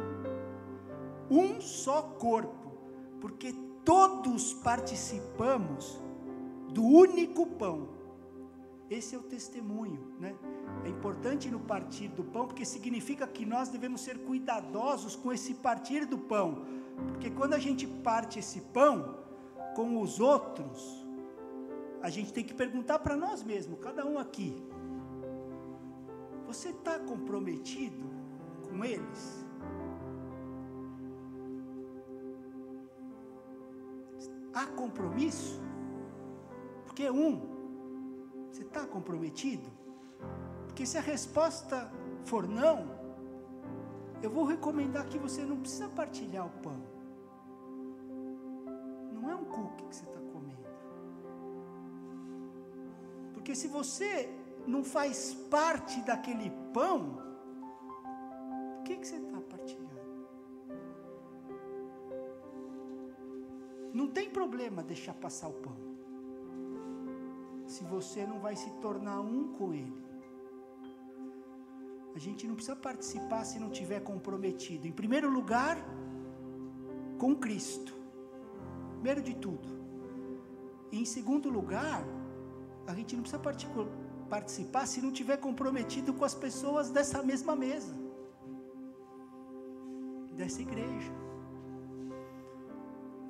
[1.29, 2.71] um só corpo,
[3.19, 3.53] porque
[3.83, 5.99] todos participamos
[6.69, 7.89] do único pão.
[8.89, 10.33] Esse é o testemunho, né?
[10.85, 15.55] É importante no partir do pão, porque significa que nós devemos ser cuidadosos com esse
[15.55, 16.65] partir do pão.
[17.07, 19.17] Porque quando a gente parte esse pão
[19.75, 21.05] com os outros,
[22.01, 24.63] a gente tem que perguntar para nós mesmos, cada um aqui:
[26.45, 28.05] você está comprometido
[28.69, 29.45] com eles?
[34.53, 35.61] Há compromisso?
[36.85, 37.57] Porque um
[38.51, 39.69] você está comprometido?
[40.65, 41.91] Porque se a resposta
[42.25, 42.87] for não,
[44.21, 46.81] eu vou recomendar que você não precisa partilhar o pão.
[49.13, 50.16] Não é um cookie que você está
[53.47, 54.29] Porque se você
[54.67, 57.17] não faz parte daquele pão,
[58.79, 60.01] o que, que você está partilhando?
[63.93, 65.77] Não tem problema deixar passar o pão
[67.65, 70.03] se você não vai se tornar um com Ele.
[72.13, 74.85] A gente não precisa participar se não tiver comprometido.
[74.85, 75.77] Em primeiro lugar,
[77.17, 77.93] com Cristo.
[78.95, 79.69] Primeiro de tudo.
[80.91, 82.03] E em segundo lugar,
[82.87, 83.41] a gente não precisa
[84.29, 87.93] participar se não tiver comprometido com as pessoas dessa mesma mesa,
[90.33, 91.11] dessa igreja.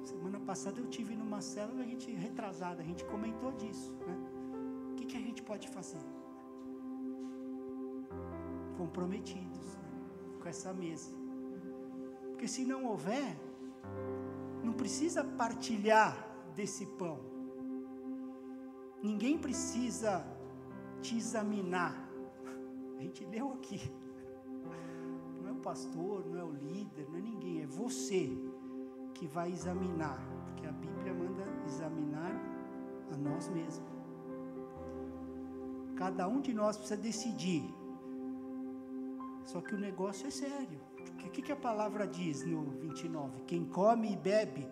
[0.04, 4.38] Semana passada eu tive numa célula, a gente retrasada, a gente comentou disso, né?
[5.08, 6.02] que a gente pode fazer?
[8.78, 9.90] Comprometidos né,
[10.42, 11.12] com essa mesa.
[12.30, 13.36] Porque se não houver,
[14.64, 16.16] não precisa partilhar
[16.56, 17.20] desse pão.
[19.02, 20.26] Ninguém precisa
[21.02, 21.96] te examinar.
[22.98, 23.92] A gente leu aqui.
[25.42, 28.30] Não é o pastor, não é o líder, não é ninguém, é você
[29.14, 30.20] que vai examinar.
[30.46, 32.34] Porque a Bíblia manda examinar
[33.14, 33.88] a nós mesmos.
[35.96, 37.64] Cada um de nós precisa decidir.
[39.46, 40.80] Só que o negócio é sério.
[41.26, 43.42] O que, que a palavra diz no 29?
[43.44, 44.68] Quem come e bebe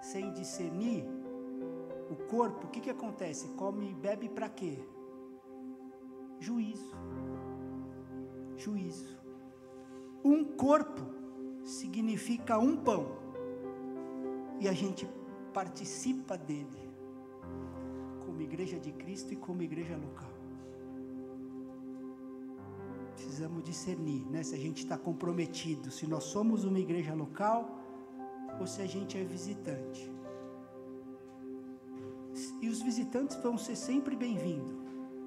[0.00, 1.04] sem discernir
[2.10, 3.48] o corpo, o que, que acontece?
[3.50, 4.78] Come e bebe para quê?
[6.38, 6.96] Juízo.
[8.56, 9.18] Juízo.
[10.24, 11.02] Um corpo
[11.64, 13.18] significa um pão.
[14.58, 15.08] E a gente
[15.54, 16.90] participa dele
[18.26, 20.40] como igreja de Cristo e como igreja local
[23.40, 24.42] precisamos discernir, né?
[24.42, 27.78] Se a gente está comprometido, se nós somos uma igreja local
[28.58, 30.10] ou se a gente é visitante.
[32.60, 34.76] E os visitantes vão ser sempre bem-vindos,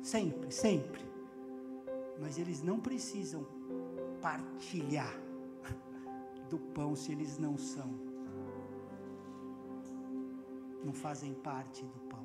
[0.04, 1.02] sempre, sempre.
[2.20, 3.46] Mas eles não precisam
[4.22, 5.20] partilhar
[6.48, 7.90] do pão se eles não são.
[10.86, 12.24] Não fazem parte do pão.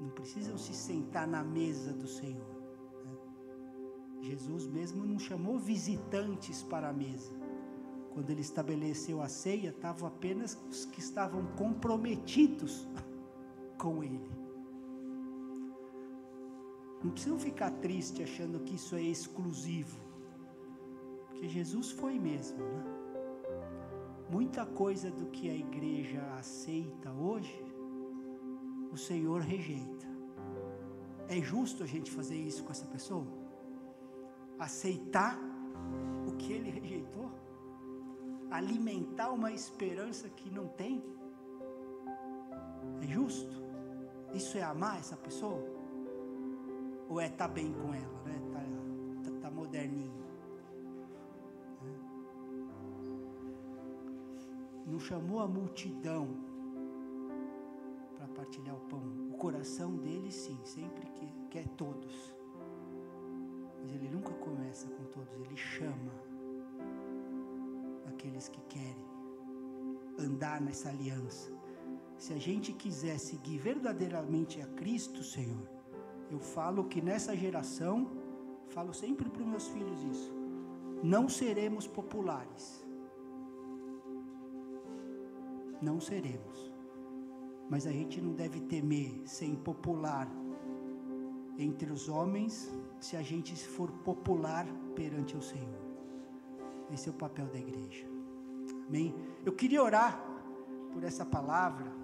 [0.00, 2.60] Não precisam se sentar na mesa do Senhor.
[4.22, 7.32] Jesus mesmo não chamou visitantes para a mesa.
[8.14, 12.88] Quando ele estabeleceu a ceia, estavam apenas os que estavam comprometidos
[13.80, 14.30] com ele.
[17.02, 19.98] Não precisam ficar tristes achando que isso é exclusivo.
[21.26, 22.84] Porque Jesus foi mesmo, né?
[24.30, 27.58] Muita coisa do que a igreja aceita hoje,
[28.92, 30.06] o Senhor rejeita.
[31.28, 33.40] É justo a gente fazer isso com essa pessoa?
[34.60, 35.38] aceitar
[36.28, 37.30] o que ele rejeitou,
[38.50, 41.02] alimentar uma esperança que não tem,
[43.02, 43.69] é justo?
[44.32, 45.64] Isso é amar essa pessoa?
[47.08, 48.40] Ou é estar tá bem com ela, né?
[48.52, 50.12] Tá, tá, tá moderninho.
[51.82, 51.98] Né?
[54.86, 56.28] Não chamou a multidão
[58.16, 59.02] para partilhar o pão.
[59.32, 62.34] O coração dele, sim, sempre que quer todos.
[63.82, 66.12] Mas ele nunca começa com todos, ele chama
[68.06, 69.10] aqueles que querem
[70.18, 71.59] andar nessa aliança.
[72.24, 75.66] Se a gente quiser seguir verdadeiramente a Cristo, Senhor,
[76.30, 78.10] eu falo que nessa geração,
[78.68, 80.30] falo sempre para os meus filhos isso,
[81.02, 82.86] não seremos populares.
[85.80, 86.70] Não seremos.
[87.70, 90.28] Mas a gente não deve temer ser impopular
[91.56, 95.80] entre os homens se a gente for popular perante o Senhor.
[96.92, 98.06] Esse é o papel da igreja.
[98.88, 99.14] Amém?
[99.42, 100.22] Eu queria orar
[100.92, 101.99] por essa palavra.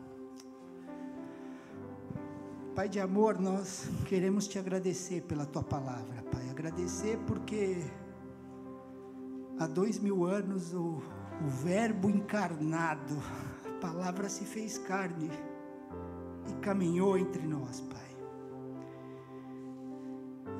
[2.77, 6.47] Pai de amor, nós queremos te agradecer pela tua palavra, Pai.
[6.51, 7.83] Agradecer porque
[9.59, 11.01] há dois mil anos o,
[11.43, 13.15] o Verbo encarnado,
[13.65, 15.31] a palavra se fez carne
[16.51, 18.17] e caminhou entre nós, Pai.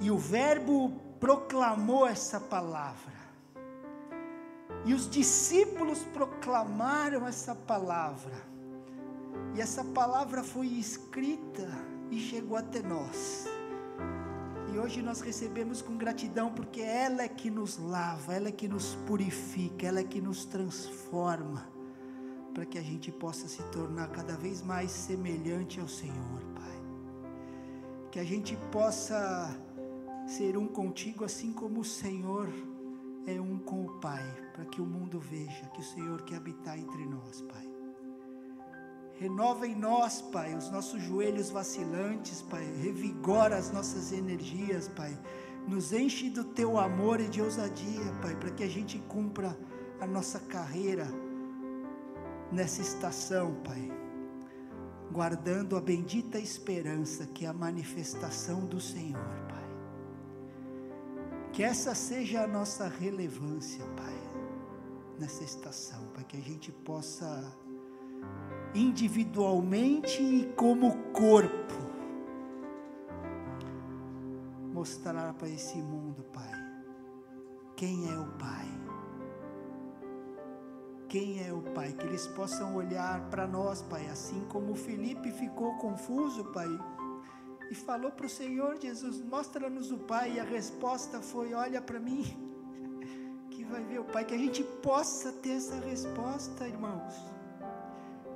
[0.01, 3.13] E o Verbo proclamou essa palavra.
[4.87, 8.33] E os discípulos proclamaram essa palavra.
[9.55, 13.47] E essa palavra foi escrita e chegou até nós.
[14.73, 18.69] E hoje nós recebemos com gratidão, porque ela é que nos lava, ela é que
[18.69, 21.67] nos purifica, ela é que nos transforma,
[22.53, 26.83] para que a gente possa se tornar cada vez mais semelhante ao Senhor, Pai.
[28.11, 29.57] Que a gente possa
[30.27, 32.49] ser um contigo, assim como o Senhor
[33.27, 36.79] é um com o Pai, para que o mundo veja que o Senhor quer habitar
[36.79, 37.66] entre nós, Pai.
[39.19, 42.65] Renova em nós, Pai, os nossos joelhos vacilantes, Pai.
[42.83, 45.19] Revigora as nossas energias, Pai.
[45.67, 49.59] Nos enche do teu amor e de ousadia, Pai, para que a gente cumpra
[50.01, 51.09] a nossa carreira
[52.53, 53.91] nessa estação, Pai.
[55.11, 59.65] Guardando a bendita esperança que é a manifestação do Senhor, Pai.
[61.55, 64.21] Que essa seja a nossa relevância, Pai,
[65.19, 67.51] nessa estação, para que a gente possa
[68.77, 71.75] individualmente e como corpo,
[74.73, 76.51] mostrar para esse mundo, Pai,
[77.75, 78.67] quem é o Pai.
[81.09, 81.93] Quem é o Pai?
[81.93, 86.69] Que eles possam olhar para nós, Pai, assim como Felipe ficou confuso, Pai,
[87.71, 91.99] e falou para o Senhor Jesus: Mostra-nos o Pai, e a resposta foi: Olha para
[91.99, 92.25] mim,
[93.51, 94.25] que vai ver o Pai.
[94.25, 97.36] Que a gente possa ter essa resposta, irmãos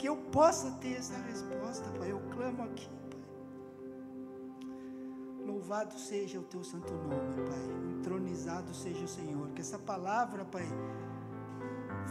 [0.01, 2.11] que eu possa ter essa resposta, Pai.
[2.11, 3.20] Eu clamo aqui, Pai.
[5.46, 7.98] Louvado seja o teu santo nome, Pai.
[7.98, 9.51] Entronizado seja o Senhor.
[9.51, 10.66] Que essa palavra, Pai,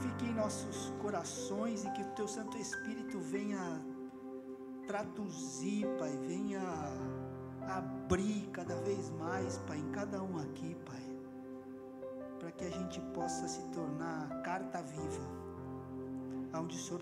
[0.04, 3.84] fique em nossos corações e que o teu Santo Espírito venha
[4.86, 6.62] traduzir, Pai, venha
[7.68, 11.04] abrir cada vez mais, Pai, em cada um aqui, Pai,
[12.40, 15.28] para que a gente possa se tornar carta viva,
[16.54, 16.98] onde o Senhor